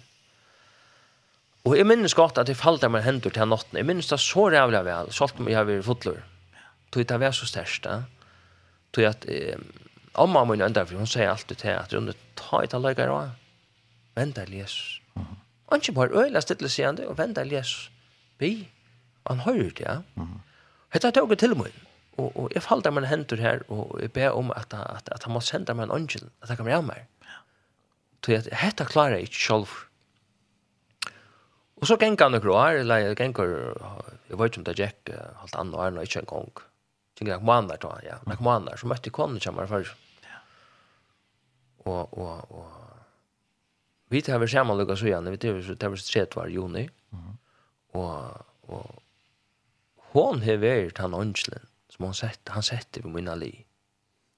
[1.66, 3.80] Og jeg minnes godt at jeg falt av meg hendur til natten.
[3.80, 6.20] Jeg minnes det så rævlig vel, selv om jeg har vært fotler.
[6.94, 7.88] Tog det var så størst.
[8.94, 9.58] Tog at eh,
[10.14, 13.34] amma min enda, for hun sier alltid til at hun tar et av løyger også.
[14.16, 15.02] venda til Jesus.
[15.68, 17.90] Og ikke bare øyla stille sigende, og venda til Jesus.
[18.38, 18.68] Bi.
[19.26, 19.98] Og han hører det, ja.
[20.94, 21.74] Hette tog jeg til meg.
[22.18, 25.26] Og, og jeg falt av med hendur her, og jeg ber om at, at, at
[25.26, 27.04] han må sende meg en angel, at han kommer hjem her.
[28.22, 29.74] Tog at hette klarer jeg ikke selv.
[31.86, 35.10] Og så gikk han noen år, eller jeg gikk jeg vet ikke om det gikk
[35.38, 36.62] halvt annet år, ikke en gang.
[37.14, 38.16] Tenk jeg måneder, tror jeg, ja.
[38.26, 39.92] Jeg måneder, så møtte jeg kånen kommer før.
[41.86, 42.72] Og, og, og,
[44.10, 46.88] vi tar vi sammen lukket så igjen, vi tar vi tar vi tredje var juni.
[47.94, 48.98] Og, og,
[50.16, 53.54] hon har vært han ønslen, som hon sett, han sette på min ali.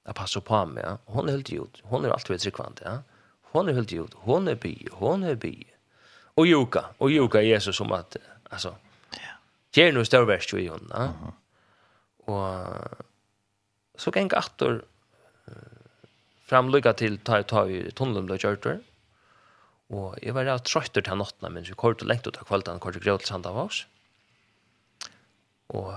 [0.04, 0.98] Jeg passer på meg, ja.
[1.16, 3.00] Hon er helt ut, hon er alltid ved tryggvand, ja.
[3.56, 5.56] Hon er helt ut, hon er by, hon er by.
[5.56, 5.77] Hon er by
[6.38, 8.18] och joka och joka Jesus som att
[8.50, 8.76] alltså
[9.12, 9.20] ja.
[9.72, 10.92] Ger nu stor värst ju hon.
[10.96, 11.30] Uh.
[12.26, 12.66] Och
[13.96, 14.82] så gäng åter
[16.46, 18.80] framlycka till ta ta i tunneln då körter.
[19.88, 22.80] Och jag var rätt trött den natten men så kort och längt ut av kvällen
[22.80, 23.88] kort och gråt av oss
[25.68, 25.94] Och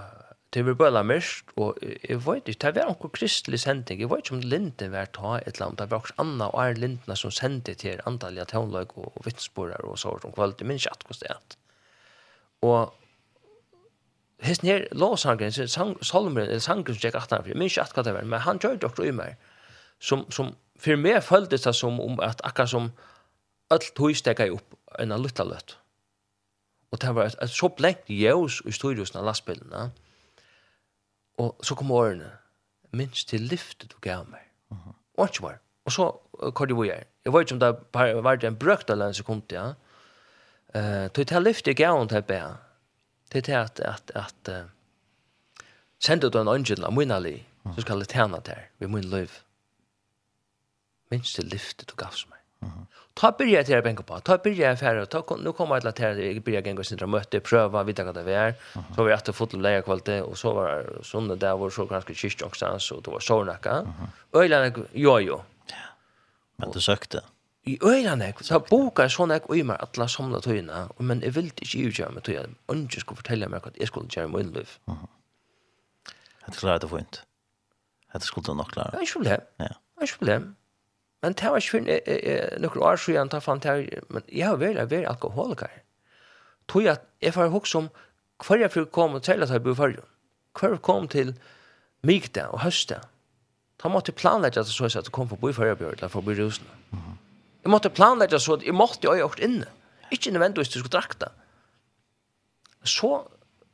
[0.54, 4.24] Det var bare mest, og jeg vet ikke, det var noen kristelig sending, jeg vet
[4.24, 7.16] ikke om Linde var ta et eller annet, det var også Anna og er Lindene
[7.16, 11.06] som sendte til antallet tøvnløg og, og vittsporer og sånt om kvalitet, men ikke at
[11.06, 11.36] hos det.
[12.66, 12.90] Og
[14.42, 18.06] hesten her, låsangren, sang, salmeren, eller sangren som gikk at han, men ikke at hva
[18.08, 19.38] det var, men han gjør det også i meg,
[20.02, 22.92] som, som for meg føltes det som om at akkurat som
[23.70, 25.78] alt tog stegget opp en av lytteløtt.
[26.90, 30.08] Og det var et, et så blengt jævs i styrhusen av lastbilene, ja
[31.40, 32.30] Og så kom årene.
[32.92, 34.44] Minst til lyftet du gav meg.
[35.16, 35.60] Og ikke mer.
[35.84, 36.08] Og så
[36.42, 37.06] uh, kom det hvor jeg.
[37.24, 39.72] Jeg vet ikke om det var en brøkt eller en sekund, ja.
[40.74, 42.40] Uh, til det lyftet gav hun til bæ.
[43.30, 45.64] Til det at, at, at uh,
[45.98, 47.38] sendte du en angel av min ali,
[47.74, 49.30] så skal jeg tjene til ved min liv.
[51.10, 52.39] Minst til lyftet du gav meg.
[53.20, 54.16] Ta byrja til å benke på.
[54.24, 55.06] Ta byrja jeg færre.
[55.10, 58.36] Ta, nå kommer jeg til å byrja genga sindra møte, prøva, vita hva det vi
[58.36, 58.54] er.
[58.76, 61.86] Så var jeg etter fotel leia kvalitet, og så var det sånne der hvor så
[61.90, 63.74] ganske kyrkje ångstans, og det var sårnakka.
[64.36, 65.40] Øyland, jo, jo.
[66.60, 67.24] Men du søkte?
[67.68, 68.22] I øyland.
[68.46, 71.88] Så boka jeg sånn jeg og i meg alle samla tøyene, men jeg ville ikke
[71.90, 72.54] gjøre meg tøyna.
[72.72, 74.78] Ønske skulle fortelle meg hva jeg skulle gjøre med min liv.
[76.46, 77.20] Jeg klarer det fint.
[78.14, 78.94] Jeg skulle nok klare.
[78.94, 79.44] Det er ikke problem.
[79.60, 80.48] Det er ikke problem.
[81.20, 81.90] Men det var ikke fint,
[82.62, 85.72] noen år siden, da fant her, men jeg har vært, vært alkoholiker.
[86.70, 87.90] Tog jeg, at jeg får huske om,
[88.40, 89.98] hver jeg fikk komme til at jeg bor før,
[90.56, 91.34] hver kom til
[92.08, 93.02] mykta og høsta,
[93.80, 95.98] da måtte jeg planlegge at jeg så at jeg kom for å bo i førrebjør,
[95.98, 96.66] eller for å bo i rusen.
[97.60, 99.68] Jeg måtte planlegge så at jeg måtte jo ha gjort inne,
[100.12, 101.30] ikke nødvendigvis til å drakta.
[102.84, 103.12] Så,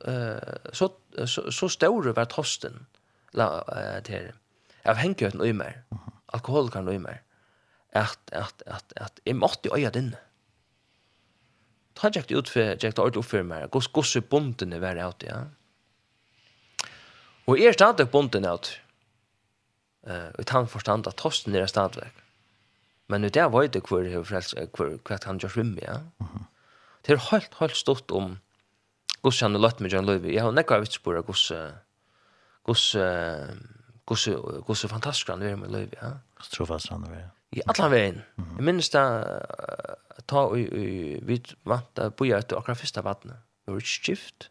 [0.03, 0.89] uh, så,
[1.23, 2.75] så, så større var tosten,
[3.39, 4.31] la, uh, til,
[4.87, 5.79] avhengigheten og i meg,
[6.35, 7.23] alkoholikeren og i meg
[7.91, 10.15] at, at, at, at jeg måtte øye din.
[11.97, 15.01] Ta jeg ut for, jeg tar ordentlig oppfører meg, gos, gos er bonden i været
[15.03, 15.39] out, ja.
[17.47, 18.69] Og jeg er stadig bonden out,
[20.03, 22.11] uh, han forstand at tosten er stadig.
[23.07, 25.97] Men det er vøyde hvor, hvor, hvor han gjør svimme, ja.
[27.05, 28.37] Det er helt, helt stort om
[29.23, 30.33] gos han er løtt med John Løyvi.
[30.35, 31.51] Jeg har nekka vit på gos,
[32.67, 32.83] gos,
[34.05, 34.27] gos,
[34.67, 36.11] gos, fantastisk han er med gos, ja.
[36.35, 38.21] gos, tror gos, han gos, i alla vägen.
[38.35, 39.43] Jag minns det
[40.25, 43.37] ta vi vant att boja ut akkurat första vattnet.
[43.65, 44.49] Det var ett skift.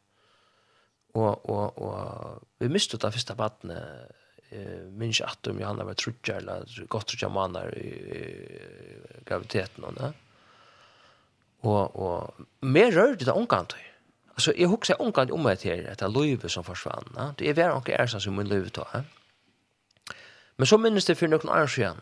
[1.13, 3.83] Och, och, och vi miste det första vattnet
[4.51, 8.25] eh minns att om Johanna var trutja eller gott trutja manar i, i
[9.25, 10.13] graviditeten och det.
[11.61, 13.75] Och och mer rörde det omkant.
[14.35, 17.35] Alltså jag huxar omkant om det här att det löve som försvann, va?
[17.39, 19.05] Det är väl onkel Ersa som min löve då, va?
[20.57, 21.97] Men så minns det för någon annan igen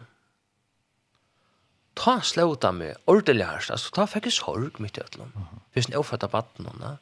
[1.95, 5.61] ta slåta med ordentlig herst, altså ta fikk jeg sorg mitt i øtlom, uh är
[5.75, 6.99] hvis jeg oppfattet baden henne.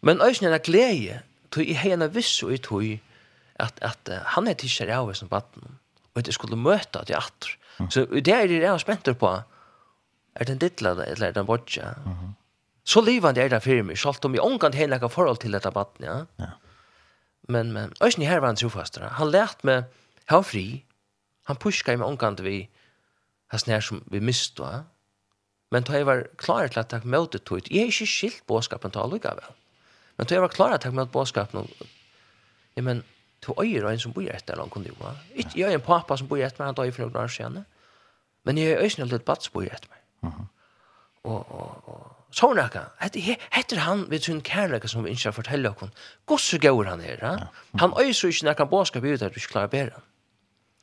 [0.00, 2.98] Men øyne er glede, tog jeg henne viss og jeg tog
[3.60, 5.78] at, at han er tidskjær av som baden,
[6.14, 7.56] og at jeg skulle møte at jeg atter.
[7.90, 9.42] Så det er det jeg er spent på,
[10.34, 11.94] er den dittla eller er den bodja.
[12.84, 15.70] Så livande er det for meg, selv om jeg omgant henne ikke forhold til dette
[15.70, 16.18] baden, ja.
[16.38, 16.50] ja.
[17.48, 19.08] Men, men, øyne her var han trofastere.
[19.18, 19.84] Han lærte meg,
[20.30, 20.84] ha fri,
[21.46, 22.68] han puska i meg omgant vi,
[23.52, 24.84] hans nær som vi mistade.
[25.72, 27.68] Men då jeg var klar til at ta møte det tog.
[27.70, 29.56] Jeg er ikke skilt båskapen til alla vel.
[30.18, 31.68] Men då jeg var klar til at ta møte båskapen.
[32.76, 33.04] Ja, men
[33.42, 35.12] to øyer en som bor etter langt kunne jo.
[35.34, 37.64] Ikke jeg er en pappa som bor etter meg, han døg for noen år siden.
[38.44, 40.32] Men jeg er øyne litt bats bor etter meg.
[41.24, 43.14] Og, og, og så er det.
[43.14, 45.90] ikke, heter han ved sin kærlighet som vi ikke har fortelle oss.
[46.26, 47.48] Gås så gøy han er.
[47.80, 50.00] Han øyne så ikke når han båskap ut at du ikke klarer bedre.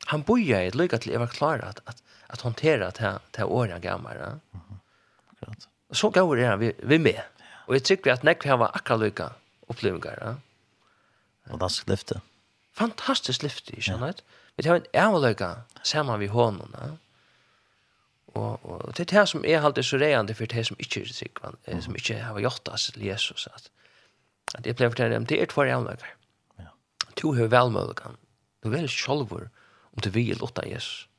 [0.06, 2.02] Han bor jeg et lykke til jeg var klar at, at
[2.32, 4.16] att hantera det här året åren jag gammal.
[4.16, 4.26] Ja.
[4.26, 4.76] Mm -hmm.
[5.32, 5.68] Akkurat.
[5.90, 7.22] Så går det här vi vi med.
[7.66, 9.30] Och jag tycker att näck vi har akkurat lika
[9.66, 10.18] upplevelser.
[10.20, 11.52] Ja.
[11.52, 12.20] Och det ska lyfte.
[12.72, 14.14] Fantastiskt lyfte, jag känner.
[14.56, 16.76] Vi tar en ärliga samman vid honom.
[16.80, 16.96] Ja.
[18.32, 21.56] Och och det här som är alltid så reande för det som inte är sikvan,
[21.64, 21.82] mm.
[21.82, 23.70] som inte har gjort oss till Jesus att
[24.54, 25.96] att det blev för dem det är två ärliga.
[26.56, 26.64] Ja.
[27.14, 27.94] Du har väl.
[28.62, 29.32] Du vill själv
[29.92, 31.09] om du vill låta Jesus.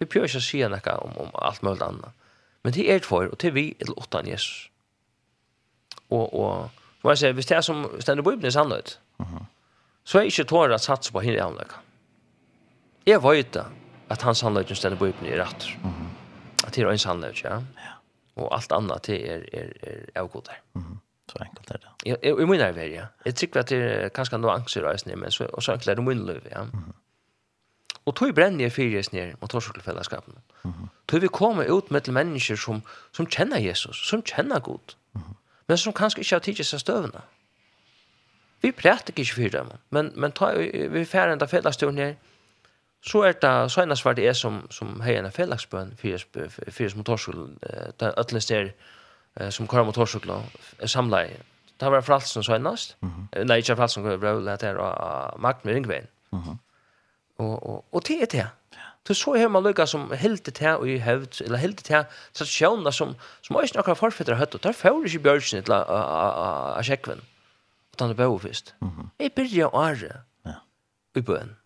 [0.00, 2.20] Vi prøver ikke å si noe om, om alt mulig annet.
[2.64, 4.70] Men det er for, og det er vi er åttan Jesus.
[6.10, 6.70] Og, og,
[7.00, 9.44] som jeg sier, hvis det er som stender på Ibnes sannhet, uh -huh.
[10.04, 11.72] så er jeg ikke tåret at satse på henne anlegg.
[13.06, 13.64] Jeg vet da,
[14.08, 15.68] at hans sannhet stender på Ibnes er rett.
[15.84, 16.66] Uh -huh.
[16.66, 17.54] At det er en sannhet, ja.
[17.54, 17.92] ja.
[18.36, 20.60] Og alt annet, det er, er, er avgod der.
[20.74, 20.96] Uh -huh.
[21.28, 21.88] Så enkelt er det.
[22.06, 23.04] Jeg, jeg, jeg mener det, ja.
[23.24, 25.94] Jeg tror at det er kanskje noe angst i reisen, men så, så enkelt er
[25.94, 26.62] det min munnløy, ja.
[26.62, 26.92] Uh -huh.
[28.10, 30.34] Og tog brenner jeg fyrir ned mot torskjellfellesskapen.
[30.64, 30.86] Mm -hmm.
[31.08, 32.82] Tog vi komme ut med til mennesker som,
[33.12, 35.34] som kjenner Jesus, som kjenner Gud, mm -hmm.
[35.68, 37.20] men som kanskje ikke har tidlig seg støvende.
[38.62, 40.52] Vi prater ikke for dem, men, men ta,
[40.88, 42.14] vi færre enda fellesstøvn her,
[43.02, 47.92] så er det søgnast var det er som, som heier en fellesbøn fyrir mot torskjellfellesskapen,
[48.00, 48.70] det er øtles der
[49.50, 51.36] som kører mot torskjellfellesskapen, i.
[51.80, 53.44] Det var fralsen så mm -hmm.
[53.44, 56.06] nei, ikke fralsen, det var det her, Magne Ringvein.
[56.32, 56.56] Mm -hmm.
[57.40, 58.48] Og, og, og det er det.
[59.08, 62.04] Du så har man lykka som helt til og i hevd, eller heldig til
[62.36, 66.82] tradisjoner som, som også noen forfetter har høtt, og der får ikke bjørsen til å
[66.84, 67.22] sjekkven.
[67.90, 68.74] Og den er bøy først.
[69.18, 70.20] Jeg begynner å ære
[71.16, 71.56] i bøen.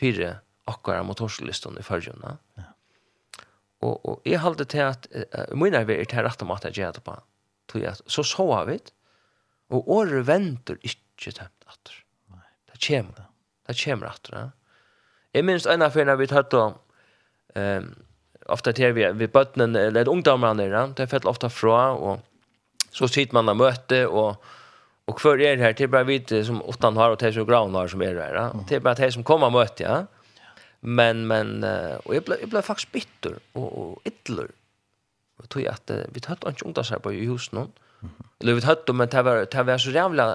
[0.00, 0.38] Fire
[0.70, 2.36] akkurat motorslisten i førgjønne.
[2.56, 2.68] Ja.
[3.80, 6.78] Og, og jeg halte til at uh, min er vært til rett om at jeg
[6.78, 7.16] gjør det på.
[8.06, 8.94] Så så har vi det.
[9.70, 11.92] Og året venter ikke til at
[12.70, 13.28] det kommer.
[13.68, 14.46] Det kommer at det.
[15.36, 16.74] Jeg minns en av fyrene vi tatt om,
[17.54, 17.90] um,
[18.50, 20.86] ofte til vi, vi bøttene, eller ungdommerne, ja?
[20.96, 24.40] det er fett ofte fra, og så sitter man og møte, og,
[25.06, 27.44] og hver er her, det er bare vi som åttan har, og det er så
[27.46, 28.48] graven har som er her, ja?
[28.66, 30.00] det er bare de som kommer og møte, ja.
[30.80, 34.50] Men, men, uh, og jeg ble, jeg ble faktisk bitter, og, og ytler,
[35.38, 37.68] og tog at uh, vi tatt ikke ungdomsarbeid i husen,
[38.40, 40.28] eller vi tatt, men det var, det var så jævla,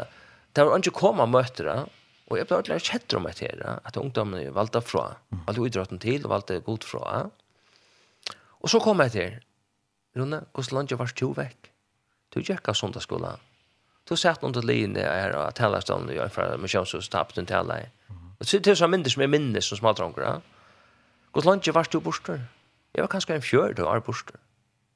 [0.56, 1.84] det var ikke koma møte, ja
[2.26, 5.12] Og jeg ble ordentlig kjett om etter at ungdommen valgte fra,
[5.46, 7.26] valgte idrotten til og valgte god fra.
[8.62, 9.36] Og så kom jeg til,
[10.16, 11.70] Rune, hvordan landet var to vekk?
[12.34, 13.42] Du gikk av sondagsskolen.
[14.10, 17.90] Du satt under linje her og talerstånden i fra Misjonshuset tappet en taler.
[18.40, 20.42] Og det er så mindre som jeg minnes som smadronger.
[21.34, 22.40] Hvordan landet var to borster?
[22.96, 24.40] Jeg var kanskje en fjør til å være borster.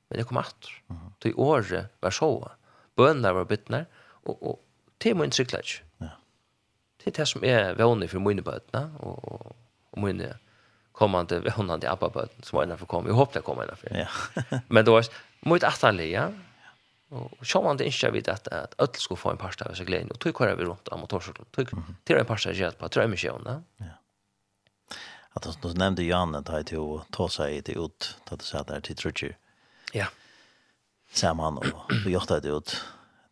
[0.09, 0.71] Men jeg kom atter.
[0.87, 1.11] Mm -hmm.
[1.21, 2.51] Til året var så.
[2.95, 3.85] Bønene var byttene.
[4.23, 4.59] Og, og
[4.99, 5.88] til min sykler trygglet
[6.99, 9.55] det er det som er vågne for mine bøtene, og, og,
[9.95, 10.33] og mine
[10.99, 13.07] kommande vånande abbabøten som var innenfor kom.
[13.07, 13.95] Jeg håper det kommer innenfor.
[13.95, 14.59] Ja.
[14.73, 15.09] Men det var
[15.47, 16.27] mot attanlige, ja.
[17.09, 19.87] Og så man det ikke vidt at, at alle skulle få en parst av seg
[19.89, 21.47] gleden, og tog kører vi rundt av motorsorten.
[21.55, 21.71] Tog
[22.05, 23.15] til en parst av seg på, tror.
[23.81, 23.95] Ja.
[25.37, 28.45] At du, du nevnte Jan at jeg til å ta seg til ut, da du
[28.45, 29.33] sa der til Trudger.
[29.95, 30.11] Ja.
[31.15, 32.75] Sammen, og vi gjør det ut.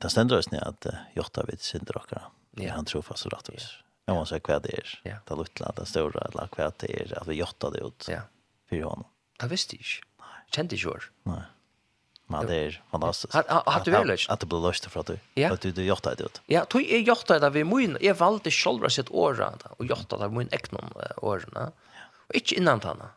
[0.01, 2.29] Det stender oss ned at uh, gjør det vidt sin drakkere.
[2.57, 3.69] Ja, han tror fast rätt vis.
[4.05, 5.21] Jag måste säga vad det är.
[5.25, 7.19] Det lilla, det stora, eller vad det är.
[7.19, 8.07] Att vi jottar det ut.
[8.11, 8.19] Ja.
[8.69, 9.05] För honom.
[9.39, 10.07] Det visste jag inte.
[10.19, 10.27] Nej.
[10.51, 11.01] Kände inte jag.
[11.23, 11.41] Nej.
[12.27, 13.33] Men det är fantastiskt.
[13.33, 15.53] Har har du väl Att det blir löst för att du, ja.
[15.53, 16.41] att du, du jottar det ut.
[16.45, 17.97] Ja, då är jottar det vid min.
[18.01, 21.71] Jag valde själva sitt åra och jottar det vid min ägnom åren.
[22.27, 23.09] Och inte innan tanna.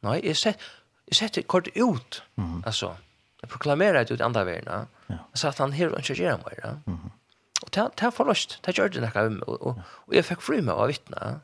[0.00, 0.58] Nej, jag sett,
[1.04, 2.22] jag sett kort ut.
[2.36, 2.62] Mm.
[2.66, 2.96] Alltså,
[3.40, 4.86] jag proklamerar det ut andra världen.
[5.06, 5.14] Ja.
[5.32, 6.80] Så att han helt inte gör mer.
[6.86, 7.10] Mm
[7.74, 8.58] det det var lust.
[8.64, 11.40] Det gjorde det kan og og og jeg fikk fri med att vittna.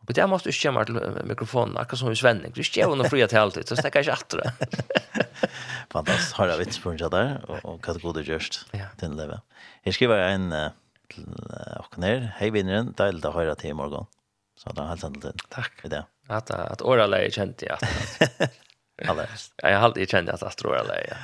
[0.00, 2.52] og det måste ju skärma till mikrofonen, akkurat som en svenning.
[2.54, 4.52] Du skär under fria til alltid, så stekker jag inte det.
[5.92, 8.66] Fantastiskt, har jag vits på där och kategorer just
[8.98, 9.40] til leve
[9.82, 10.54] Jag skriver en
[11.08, 11.36] till
[11.78, 12.34] och ner.
[12.36, 14.06] Hej vinnaren, deilig att til i morgen
[14.56, 15.90] Så da helst då hälsar takk Tack.
[15.90, 16.04] Det.
[16.28, 17.82] At, att orala är känt at
[19.08, 19.52] Alltså.
[19.62, 21.16] Jag har alltid känt att att orala är.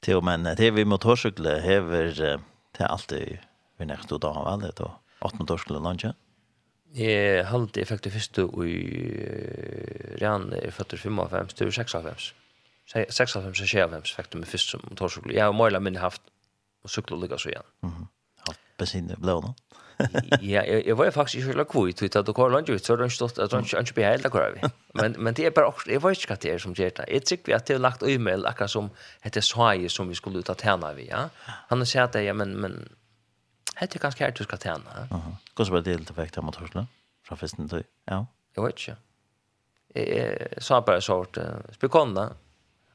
[0.00, 2.40] Till men det vi motorcyklar häver
[2.76, 3.38] det er alltid
[3.80, 6.12] vi nekst ut av har vel det, og 18 år skulle lande.
[6.96, 8.78] Jeg halte jeg fikk det første i
[10.20, 12.32] Rian er født i 55, det var 56.
[12.90, 15.34] 56 og 56 fikk det med første som torskole.
[15.36, 16.22] Jeg har målet min haft,
[16.82, 17.68] og syklet lykket igjen.
[17.82, 18.06] Mm -hmm.
[18.48, 19.54] Alt bensin er blå nå?
[20.42, 22.96] ja, jeg jag var ju faktiskt inte lika kvitt at du kom landet ut så
[22.96, 24.68] den stod att ikke blir helt akkurat vi.
[24.94, 27.04] Men men det er bare også, jeg vet ikke hva det er som gjør det.
[27.08, 28.90] Jeg tycker vi at det er lagt øymel akkurat som
[29.22, 31.28] heter Svaje som vi skulle ut av tjäna vi, ja.
[31.68, 32.88] Han har sagt det, ja men men
[33.80, 35.06] det er ganske her du skal ska tjäna.
[35.10, 35.36] Mhm.
[35.54, 36.86] Går så var det till effekt av hörsla
[37.28, 37.84] fra festen til?
[38.06, 38.24] Ja.
[38.56, 38.96] Jeg vet ikke.
[39.94, 41.38] Jeg, jeg sa bare så bara sort
[41.74, 42.30] spekonna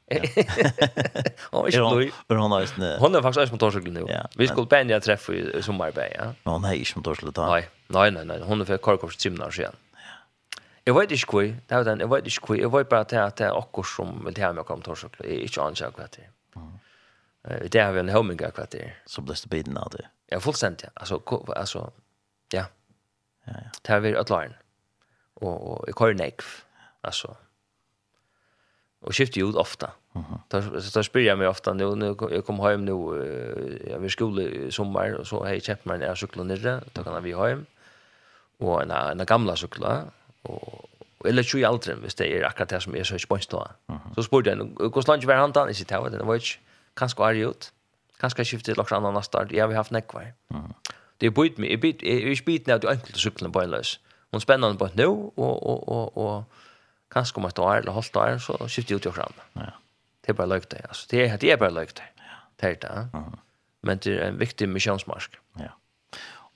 [1.50, 2.96] Hon är ju men hon är snä.
[3.00, 4.06] Hon är faktiskt motorscykel nu.
[4.36, 6.24] Vi skulle bända träff i sommarbä, ja.
[6.42, 7.46] Men hon är ju motorscykel då.
[7.46, 8.40] Nej, nej, nej, nej.
[8.40, 9.72] Hon är för korkors timnar sen.
[10.84, 11.42] Jag vet inte kvar.
[11.66, 12.56] Det var den jag vet inte kvar.
[12.56, 15.26] Jag vet bara att det är också som vill ta mig kom motorscykel.
[15.26, 16.28] Är inte ansjak vad det.
[17.48, 18.94] Eh det har vi en hominga kvarter.
[19.06, 20.06] Så blir det bidna det.
[20.26, 20.84] Ja, fullständigt.
[20.94, 21.22] Alltså
[21.56, 21.92] alltså
[22.52, 22.64] ja.
[23.44, 23.70] Ja ja.
[23.82, 24.54] Det har vi ett line.
[25.34, 26.40] Och och i Kornek.
[27.00, 27.36] Alltså
[29.00, 29.90] och skiftar ut ofta.
[30.12, 30.38] Mhm.
[30.48, 32.92] Där så spelar jag mig ofta nu nu jeg kom hjem nu
[33.90, 37.02] jag vill skola i sommar og så har jeg kjøpt meg en cykel ner da
[37.02, 37.66] kan vi hjem,
[38.60, 40.12] og en en gamla cykel og,
[40.44, 40.88] og
[41.24, 43.64] eller tjui aldrin, hvis det er akkurat det som er så ikke bønst da.
[44.14, 45.64] Så spurte jeg, hvordan langt var han da?
[45.66, 46.58] Jeg sier, det var det, det var ikke,
[46.96, 47.70] kanskje er det ut,
[48.20, 50.32] kanskje jeg skiftet til annan neste år, jeg har haft nekvar.
[51.20, 54.00] Det er bøyt meg, jeg er ikke bøyt ned til enkelte enkelt på en løs.
[54.32, 56.44] Hun spennende på et nå, og, og, og, og
[57.16, 59.42] kanskje om et år eller halvt år, så skifter jeg ut i okran.
[59.56, 59.72] Ja.
[60.22, 61.10] Det er bare løykt det, altså.
[61.10, 62.08] Det er, det er bare løykt det.
[62.22, 62.38] Ja.
[62.60, 63.26] Det er det, ja.
[63.26, 63.42] Uh.
[63.86, 65.36] Men det er en viktig misjonsmarsk.
[65.60, 65.70] Ja.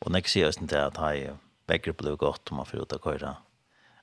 [0.00, 1.30] Og nek sier også til at hei,
[1.70, 3.36] begge blir godt om man får ut av køyre,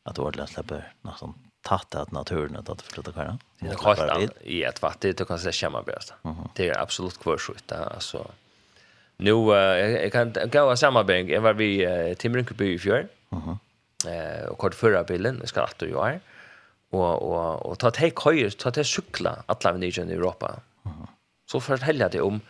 [0.07, 1.33] at du ordentlig det slipper nesten
[1.67, 3.33] tatt at naturen at det får ut av køyre.
[3.59, 6.13] Det er kallt i et vatt, det kan se kjemmer best.
[6.55, 8.23] Det er absolutt kvørsvitt, altså.
[9.25, 11.71] Nu, jeg kan gå av samarbeid, jeg var vi
[12.21, 16.21] til Mrynkeby i fjør, og kort førre bilen, jeg skal alltid jo her,
[16.91, 20.59] og og og ta te køyr, ta te sykla alla vi i Europa.
[20.85, 20.93] Mhm.
[20.93, 21.07] -huh.
[21.47, 22.41] Så fortelja det om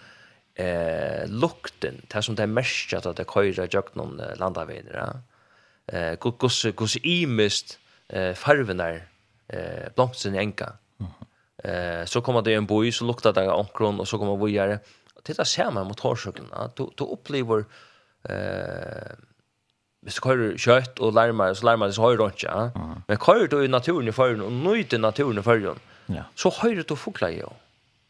[0.56, 4.96] eh lukten, det som det mest at det køyra jøgnum landavegar.
[4.96, 6.10] Ja?
[6.12, 7.80] Eh kos kus imist
[8.10, 9.02] eh farvenar
[9.50, 10.66] eh blomsten enka.
[11.00, 11.08] Mhm.
[11.64, 14.80] Eh så kommer det en boi så luktar det ankron og så kommer vi gjøre.
[15.24, 16.68] Titta ser man mot hårsøkna.
[16.78, 17.64] Du du opplever
[18.30, 19.16] eh
[20.06, 22.48] hvis du kører kjøtt og larmer, så larmer det så høyre ikke.
[22.48, 22.70] Ja?
[22.76, 22.98] Uh.
[23.08, 25.82] Men kører du i naturen i førjen, og nøyder naturen i førjen,
[26.14, 26.28] ja.
[26.36, 27.52] så høyre du fugler jo.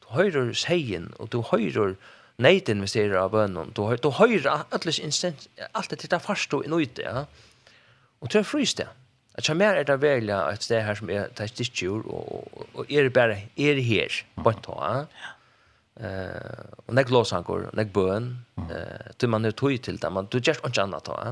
[0.03, 1.95] Du høyre seien, og du høyre
[2.37, 3.73] neiden hvis det er av bønnen.
[3.73, 7.07] Du, høyre, du høyre alles instant, alt det til det først du nøyder.
[7.07, 7.25] Ja?
[8.21, 8.89] Og til å fryse det.
[9.37, 12.69] At jeg mer er det vel et sted her som er det ikke og, og,
[12.73, 14.77] og er det bare, er det her, en ta.
[14.91, 15.33] Ja?
[15.97, 18.27] Uh, og nek låsanker, nek bøn,
[18.69, 21.15] uh, til man er tog til det, men du gjør ikke annet ta.
[21.25, 21.31] Ja?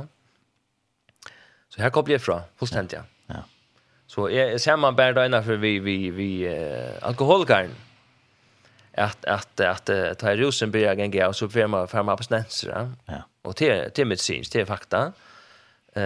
[1.70, 3.01] Så här kopplar jag ifrån, fullständigt ja.
[3.28, 3.43] ja.
[4.07, 7.72] Så jag, jag ser man bara då innanför vi, vi, vi äh, alkoholkaren.
[8.97, 12.70] Att, att, att, att ta i rosen börjar gänga och så får man fram abstinenser.
[12.70, 12.89] Ja.
[13.05, 13.24] ja.
[13.41, 15.13] Och till, till medicins, till fakta.
[15.97, 16.03] Uh,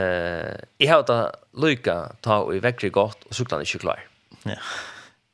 [0.78, 4.00] jag har att lycka ta och i väckrig gott och cyklan är inte klar.
[4.44, 4.56] Ja.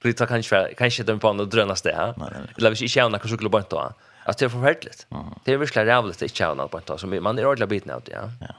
[0.01, 2.13] Du tar kanske kanske den på något drönas det här.
[2.57, 3.93] Eller hvis vi inte känner kanske skulle bara ta.
[4.23, 5.07] Alltså det är förfärligt.
[5.43, 8.01] Det är verkligen jävligt att känna på ett tag som man är ordentligt biten av
[8.01, 8.11] det.
[8.11, 8.31] Ja.
[8.41, 8.55] ja.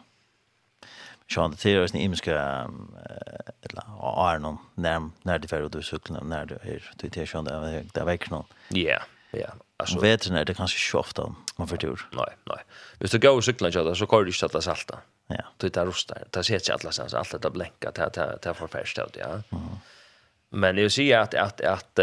[1.28, 3.82] Sean det är en imiske eller
[4.30, 7.96] er noen når, når de ferdig du sykler når du er du det Sean det
[7.96, 9.00] er veck noen Ja,
[9.32, 9.50] ja.
[9.78, 11.26] Alltså vet ni det kanskje ikke ofte
[11.58, 12.06] man får tur.
[12.16, 12.62] Nei, nei
[13.00, 14.98] Hvis du går og sykler ikke så kan du inte sätta salta.
[15.28, 15.42] Ja.
[15.56, 16.24] Det där rostar.
[16.30, 19.16] Det ser inte alla sen så allt det blänka till det till för färskt ut,
[19.16, 19.42] ja.
[20.50, 21.98] Men jag ser att att att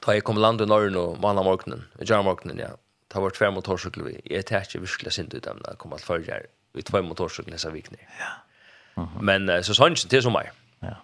[0.00, 1.84] ta jag kommer land i norr och vanna morgonen.
[1.98, 2.76] Jag morgonen, ja.
[3.08, 4.20] Ta vart fem motorcyklar vi.
[4.24, 6.40] Jag tar inte virkelig synd ut dem där kommer att följa
[6.76, 7.90] i två motorsyklar nästa vecka.
[8.18, 9.02] Ja.
[9.02, 9.22] Mm -hmm.
[9.22, 10.52] Men så sånt till sommar.
[10.80, 10.96] Ja.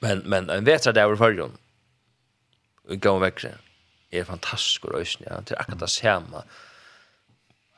[0.00, 1.52] Men men en vetra där var förjon.
[2.88, 3.56] Vi går väck växer.
[4.10, 6.42] Är fantastisk och ösn ja till det samma.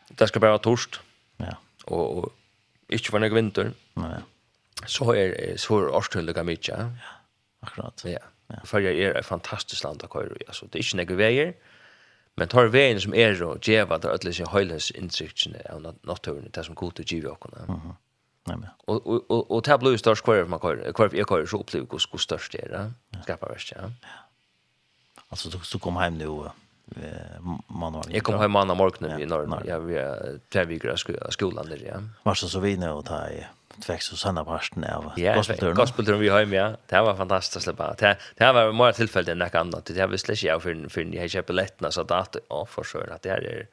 [0.09, 1.01] Det ska bara torst.
[1.37, 1.57] Ja.
[1.85, 2.33] Och och
[2.89, 3.73] inte för några vinter.
[3.95, 4.19] Nej.
[4.87, 6.79] Så är så är årstulliga mycket.
[6.79, 6.93] Ja.
[7.61, 8.05] Akkurat.
[8.05, 8.19] Ja.
[8.65, 10.45] För jag är ett fantastiskt land att köra i.
[10.47, 11.55] Alltså det är inte några vägar.
[12.37, 16.65] Men tar vägen som är og djeva där alla sig höjlas insikten av naturen det
[16.65, 17.67] som god att ge och kunna.
[17.67, 17.93] Mhm.
[18.47, 18.69] Nej men.
[18.87, 21.99] Och och och, och tablo störst square man kör kör jag kör så upplev hur
[22.13, 22.93] hur störst det där.
[23.23, 23.91] Skapa värst ja.
[25.29, 26.51] Alltså du kom hem nu
[27.67, 29.63] man har Jag kom hem annan morgon i norr.
[29.67, 29.95] Jag vi
[30.53, 30.97] tre veckor
[31.31, 32.03] skolan där ja.
[32.23, 33.47] Var så så vi nu och ta i
[33.89, 35.75] vekk så sanna parsten av ja, gospelturen.
[35.75, 36.77] Gospelturen vi har med, ja.
[36.87, 37.95] Det var fantastiskt släppa.
[37.99, 39.85] Det det var mer tillfälle än något annat.
[39.85, 42.83] Det var släsch jag för för ni har köpt biljetterna så att att ja för
[42.83, 43.67] så att det är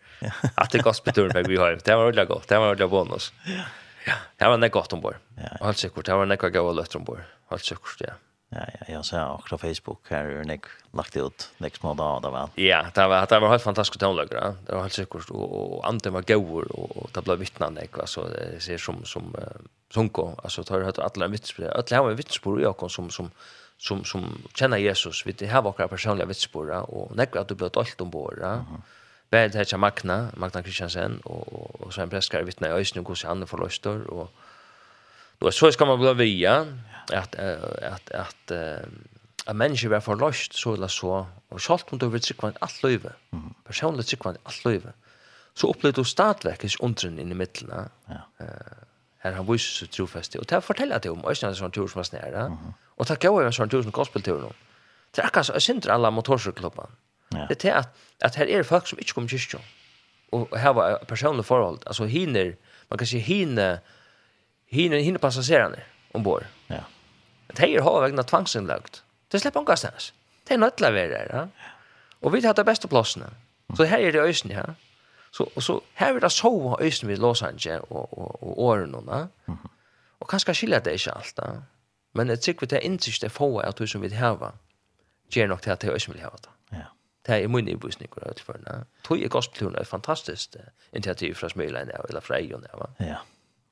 [0.55, 1.79] att det gospelturen vi har.
[1.83, 2.47] Det var ordentligt gott.
[2.47, 3.33] Det var ordentligt bonus.
[3.45, 3.63] Ja.
[4.05, 5.15] Ja, det var något gott ombord.
[5.35, 5.65] Ja.
[5.65, 6.05] Helt säkert.
[6.05, 7.19] Det var något gott ombord.
[7.49, 8.13] Helt säkert, ja.
[8.49, 12.21] Ja, ja, jag ser också på Facebook här hur Nick lagt ut next månad av
[12.21, 12.47] där väl.
[12.55, 14.53] Ja, det var det var helt fantastiskt tonläge.
[14.65, 18.27] Det var helt säkert och och Ante var goer och det blev vittnande Nick så
[18.27, 19.35] det ser som som
[19.93, 21.71] Sunko alltså tar det alla vittnesbörd.
[21.91, 23.31] Alla har vittnesbörd jag kom som som
[23.77, 25.25] som som känner Jesus.
[25.25, 28.53] Vi det har våra personliga vittnesbörd och Nick att du blev dolt om våra.
[28.53, 28.81] Mm -hmm.
[29.29, 33.47] Bäd heter Magna, Magna Christiansen och och, och så en präskare i Ösnen hur han
[33.47, 34.31] förlöster och
[35.39, 36.67] Då så ska man bli via
[37.13, 38.51] att att att
[39.45, 42.83] att människor var förlöst så eller så och skalt hon då vet sig kvant allt
[42.83, 43.11] löve.
[43.63, 44.93] Personligt sig kvant allt löve.
[45.53, 47.89] Så upplevde du stadverkes undren in i mitten.
[48.05, 48.15] Ja.
[48.39, 48.87] Eh
[49.19, 52.03] här han visste så trofast och det fortäller det om ösnan sån tur som var
[52.03, 52.57] snära.
[52.85, 54.53] Och tack jag en sån tur som gospelturen.
[55.11, 56.89] Det är så synd alla motorcykelklubbar.
[57.29, 57.45] Ja.
[57.49, 59.61] Det är att att här är folk som inte kommer kyrkan.
[60.29, 61.79] Och här var personliga förhåll.
[61.85, 62.55] Alltså hinner
[62.87, 63.79] man kanske hinner
[64.67, 65.77] hinner hinner passagerarna
[66.11, 66.43] ombord.
[66.67, 66.83] Ja.
[67.47, 69.03] Det här har vägna tvångsinlagt.
[69.27, 70.13] Det släpper hon gastas.
[70.43, 71.29] Det är nödla där.
[71.33, 71.47] ja.
[72.19, 73.23] Och vi hade det bästa platsen.
[73.77, 74.65] Så här är det ösen, ja.
[75.31, 78.95] Så så här är det så ösen vid Los Angeles och och och åren
[79.45, 79.57] Mhm.
[80.19, 81.61] Och kanske skiljer det inte allt, ja.
[82.11, 84.51] Men det tycker vi det är inte det få att du som vill häva.
[85.29, 86.37] Ger nog till att det ösn vill häva.
[86.69, 86.77] Ja.
[87.21, 88.85] Det är min ibusning och det för.
[89.01, 90.55] Tog är gospelturen ett fantastiskt
[90.91, 92.89] initiativ från Smöjlen eller Frejon, ja.
[92.97, 93.17] Ja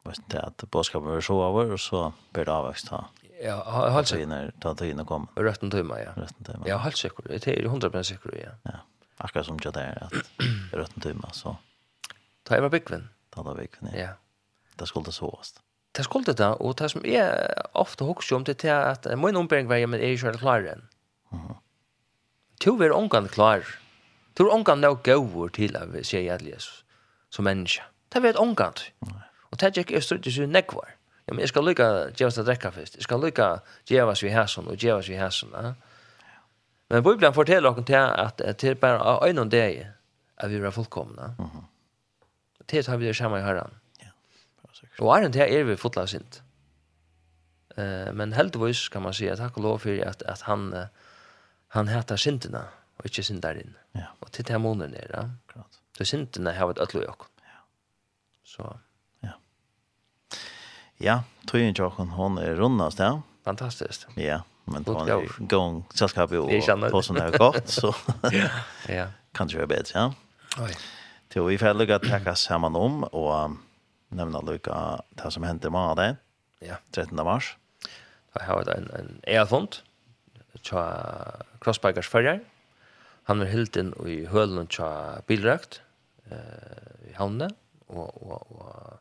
[0.09, 3.05] vet inte att boskapen var så över och så blir det avväxt ha.
[3.43, 5.27] Ja, halt sig när ta ta in och kom.
[5.35, 6.21] Rätten timmar ja.
[6.21, 6.67] Rätten timmar.
[6.67, 7.25] Ja, halt säkert.
[7.25, 8.49] Det är 100% säkert ja.
[8.63, 8.71] Ja.
[9.17, 10.13] Akkurat som jag där att
[10.71, 11.57] rätten timmar så.
[12.43, 13.09] Ta över bikven.
[13.29, 13.91] Ta över bikven.
[13.97, 14.09] Ja.
[14.75, 15.61] Det skulle såast.
[15.91, 19.67] Det skulle det och det som är ofta huxar om det till att min ombering
[19.67, 20.87] var men är ju själv klar än.
[21.29, 21.53] Mhm.
[22.59, 23.63] Tu ver ongan klar.
[24.33, 26.83] Tu ongan nog gåvor till av sig Jesus
[27.29, 27.83] som människa.
[28.09, 28.73] Det vet ongan.
[28.99, 29.24] Nej.
[29.55, 30.89] Og det gikk jeg stod ikke nekvar.
[31.27, 32.97] Ja, men jeg skal lykka djevast at drekka først.
[32.99, 33.45] Jeg skal lykka
[33.87, 35.53] djevast vi hæsson og djevast vi hæsson.
[35.55, 35.71] Ja.
[36.89, 39.85] Men Bibelen forteller oss til at det er bare av øynene deg
[40.37, 41.31] at vi er fullkomna.
[41.39, 41.63] Mm -hmm.
[42.71, 43.71] Det tar vi det samme i herren.
[44.01, 44.09] Ja,
[44.99, 46.43] og æren til er vi fotla sint.
[47.77, 50.79] Uh, men heldigvis kan man si at takk og lov for at, at han, uh,
[51.67, 52.63] han heter sintene
[52.97, 53.75] og ikke sintarinn.
[53.95, 54.05] Ja.
[54.21, 55.31] Og til det her måneden er det.
[55.55, 55.61] Ja.
[55.97, 57.27] Så sintene har vært ødelig i oss.
[57.39, 57.59] Ja.
[58.43, 58.77] Så...
[61.03, 63.19] Ja, tøyen tjokken, hon er rundast, ja.
[63.45, 64.07] Fantastiskt.
[64.15, 67.95] Ja, men det var en gång sällskapet och på sån här gott, så
[68.87, 69.07] ja.
[69.31, 70.13] kan det ju bättre, ja.
[70.59, 70.75] Oj.
[71.27, 73.51] Till vi får lugga tacka samman om och
[74.09, 76.15] nämna lugga det som hände med det.
[76.59, 76.75] Ja.
[76.91, 77.57] 13 mars.
[78.33, 79.75] Jag har en, en e-fond
[80.61, 82.39] tja Crossbikers förrjar.
[83.25, 85.81] Han er helt inn i hølen tja bilrøkt,
[86.29, 87.55] eh, i hamnen
[87.87, 88.99] og, och, och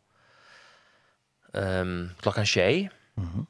[1.54, 2.90] um, klokkan tjei.
[3.16, 3.46] Mm -hmm.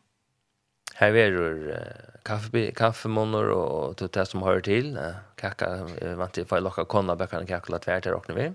[0.94, 1.76] Här är uh,
[2.24, 4.96] kaffe, kaffemonor og til det som hører til.
[4.96, 5.66] Uh, kaka,
[6.00, 8.46] jag vet inte, får jag locka konna bäckan kakla tvärt här råknar vi.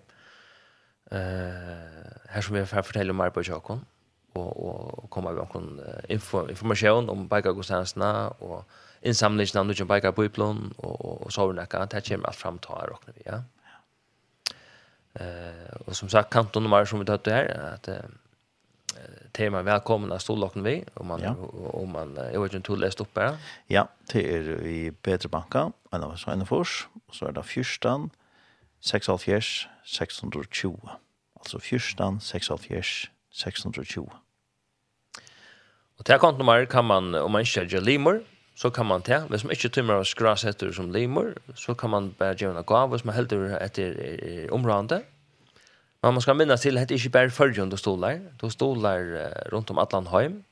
[1.11, 1.19] Uh,
[2.29, 3.85] her som vi får fortelle om Arpa Tjokon
[4.35, 8.63] og, och komma med uh, info, informasjon om bäckagostanserna og
[9.01, 11.85] innsamlingen av noen bäckabuiplån og, og, og sovernekka.
[11.85, 13.41] Det kommer alt frem til å råknar vi, ja.
[15.19, 17.95] Uh, og som sagt, kantonummer som vi tatt till här, att uh,
[19.31, 21.35] tema välkomna storlocken vi om man ja.
[21.73, 23.37] om man jag vet inte hur läst upp här.
[23.67, 28.09] Ja, det är i Peter Banka, en av såna fors och så är det fyrstan
[28.81, 30.77] 6.5 620.
[31.39, 34.09] Alltså fyrstan 6.5 620.
[35.97, 38.23] Och det kontonummer kan man, om man inte gör limor,
[38.55, 39.19] så kan man ta.
[39.29, 42.99] Hvis man ikke tømmer av skrasetter som limor, så kan man bare gjøre en gave
[42.99, 45.03] som man helder etter området.
[46.03, 48.21] Men man skal minnas til at det ikke bare førjon du stolar.
[48.39, 50.43] Du stolar uh, rundt om Atlanheim.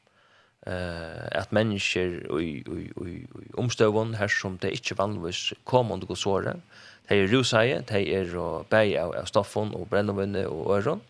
[0.67, 6.07] Uh, at mennesker i, i, i, i omstøvun her som det ikke vanligvis kom under
[6.07, 6.59] godsåret.
[7.07, 11.05] Det er rusaie, det er og bæg av, av stoffen og brennevinne og øron.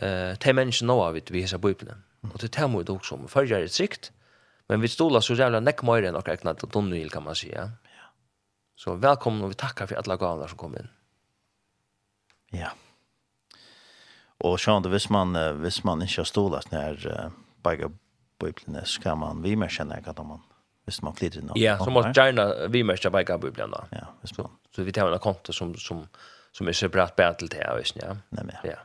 [0.00, 2.00] Uh, det mennesker nå av vi hessa bøyblene.
[2.32, 3.28] Og det er det også om.
[3.28, 4.12] Førjon et sikt,
[4.68, 7.68] men vi stolar så jævla nekk møyre enn og ekna til Donnil, kan man sija.
[7.84, 8.10] Ja.
[8.76, 10.92] Så velkommen og vi takkar for alle gavene som kom inn.
[12.52, 12.58] Ja.
[12.58, 12.87] Yeah.
[14.38, 17.30] Och så ändå hvis man visst man inte stolas när
[17.62, 17.90] bägge
[18.40, 20.40] bibeln så kan man vi mer känna att man
[20.86, 21.52] visst man flyter nå.
[21.56, 23.84] Ja, så måste gärna vi mer känna bägge bibeln då.
[23.90, 24.50] Ja, visst man.
[24.76, 26.08] Så vi tar en konto som som
[26.52, 28.16] som är separat battle till här visst ja.
[28.28, 28.56] Nej men.
[28.64, 28.76] Ja.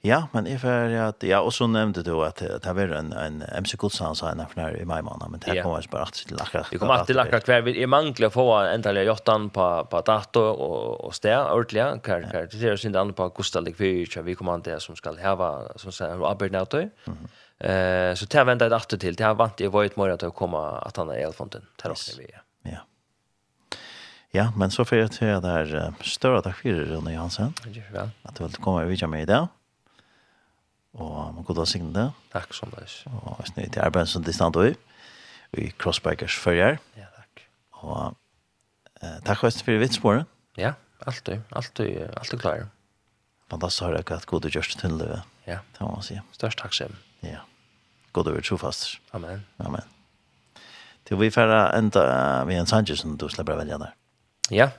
[0.00, 3.42] Ja, men if är att ja och så nämnde du att det var en en
[3.42, 6.66] MC Godsans en för i maj månad men det kommer bara att till lacka.
[6.70, 11.00] Vi kommer att lacka kvar vi är manglar få ändliga jottan på på dato och
[11.04, 14.80] och stä ordliga kar kar det är synd andra på Gustav för vi kommer inte
[14.80, 16.74] som ska ha som så här arbete åt.
[17.58, 19.14] Eh så tar vända ett åter till.
[19.14, 21.62] Det har vant i varit morgon att komma att han är elfonten.
[21.76, 22.26] Tar oss vi.
[22.62, 22.78] Ja.
[24.30, 27.52] Ja, men så får jag till det här större tack för Ronny Hansen.
[27.64, 28.10] Ja, väl.
[28.22, 29.48] Att du vill komma och vidja med idag.
[30.96, 32.06] Og man god har signet det.
[32.32, 32.94] Takk som det er.
[33.12, 34.70] Og jeg snitt til arbeid som distant og
[35.56, 36.78] i, Crossbikers førjer.
[36.96, 37.44] Ja, takk.
[37.82, 38.16] Og
[39.02, 40.24] eh, takk for for vitsporet.
[40.56, 40.72] Ja,
[41.06, 42.66] alltid, alltid, alltid klar.
[43.52, 45.20] Fantastisk har jeg hatt god og gjørst til det.
[45.46, 45.60] Ja.
[45.76, 46.16] Det må man si.
[46.34, 46.96] Størst takk selv.
[47.22, 47.44] Ja.
[48.12, 48.96] God og trofast.
[49.12, 49.44] Amen.
[49.58, 49.84] Amen.
[51.06, 52.02] Til vi færre enda
[52.42, 53.92] uh, vi en sanger som du slipper å velge der.
[54.50, 54.70] Ja,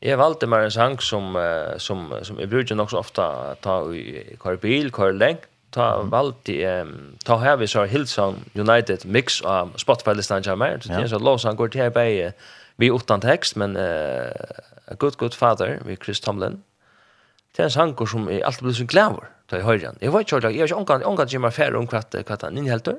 [0.00, 1.36] Jag valgte mer en sang som
[1.78, 5.46] som som jag brukar också ofta ta i kvar bil, kvar lengt.
[5.70, 10.88] Ta valde um, ta här vi så Hillsong United mix av Spotify listan jag Så
[10.88, 12.32] Det er så låsan går till bare
[12.76, 14.30] vi utan text men uh,
[14.86, 16.62] A Good Good Father vi Chris Tomlin.
[17.56, 19.96] Det är en sang som är alltid blir så glad ta i höjden.
[20.00, 22.96] Jag vet inte jag är omgang til meg Fair om hva kvart han innhelter.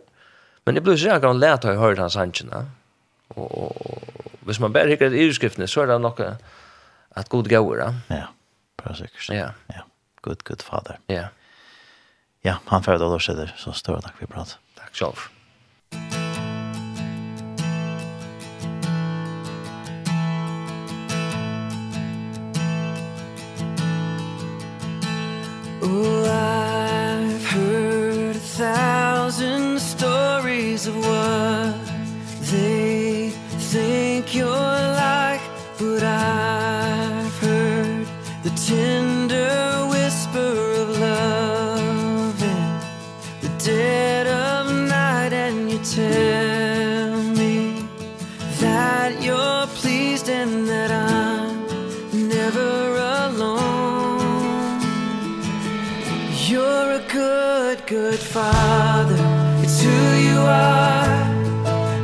[0.66, 2.10] Men det blir så jag kan lära ta i höjden
[2.52, 2.66] og,
[3.28, 4.00] Och och
[4.42, 6.20] hvis man bare hikker i utskriften så är det något
[7.20, 7.96] at god gåra.
[8.08, 8.28] Ja.
[8.84, 9.30] Bra säkert.
[9.30, 9.54] Ja.
[9.68, 9.86] Ja.
[10.22, 11.00] Good good father.
[11.08, 11.28] Ja.
[12.42, 14.58] Ja, han får då så så stora tack vi prat.
[14.76, 15.14] Tack själv.
[25.82, 31.59] Oh, I've heard a thousand stories of what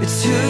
[0.08, 0.45] It's too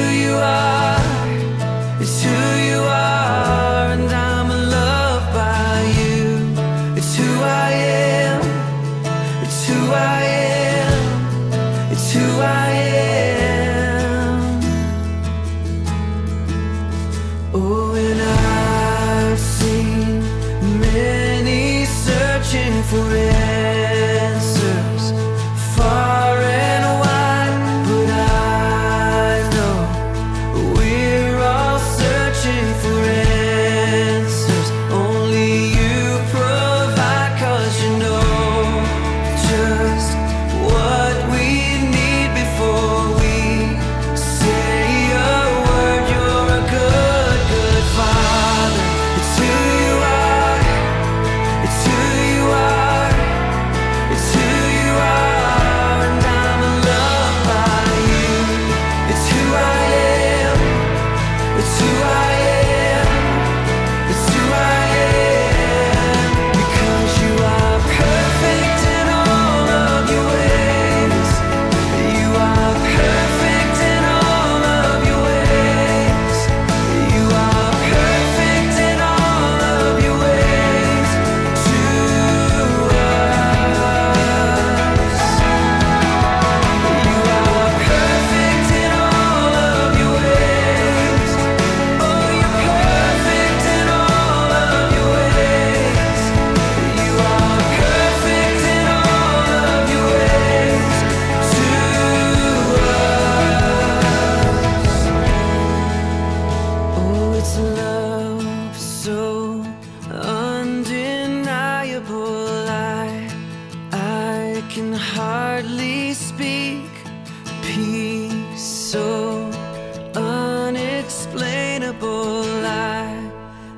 [122.01, 123.31] unforgettable I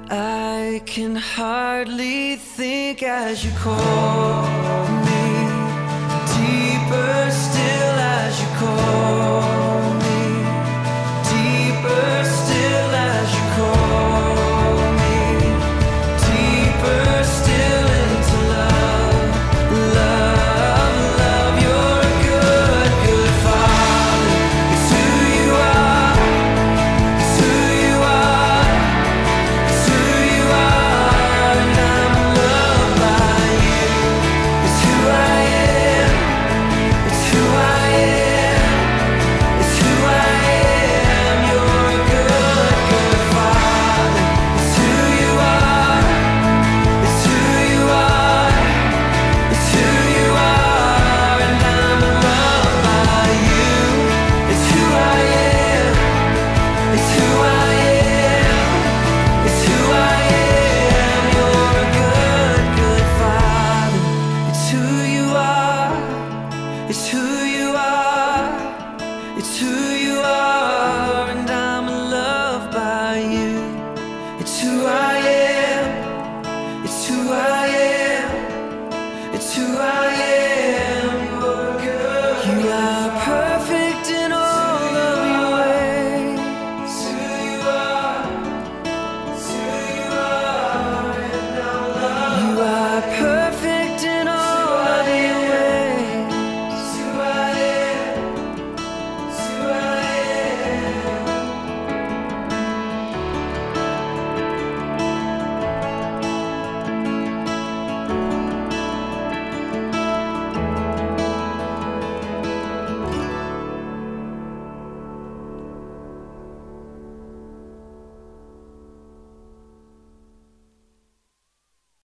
[0.10, 4.42] I can hardly think as you call
[5.06, 5.26] me
[6.34, 9.67] Deeper still as you call me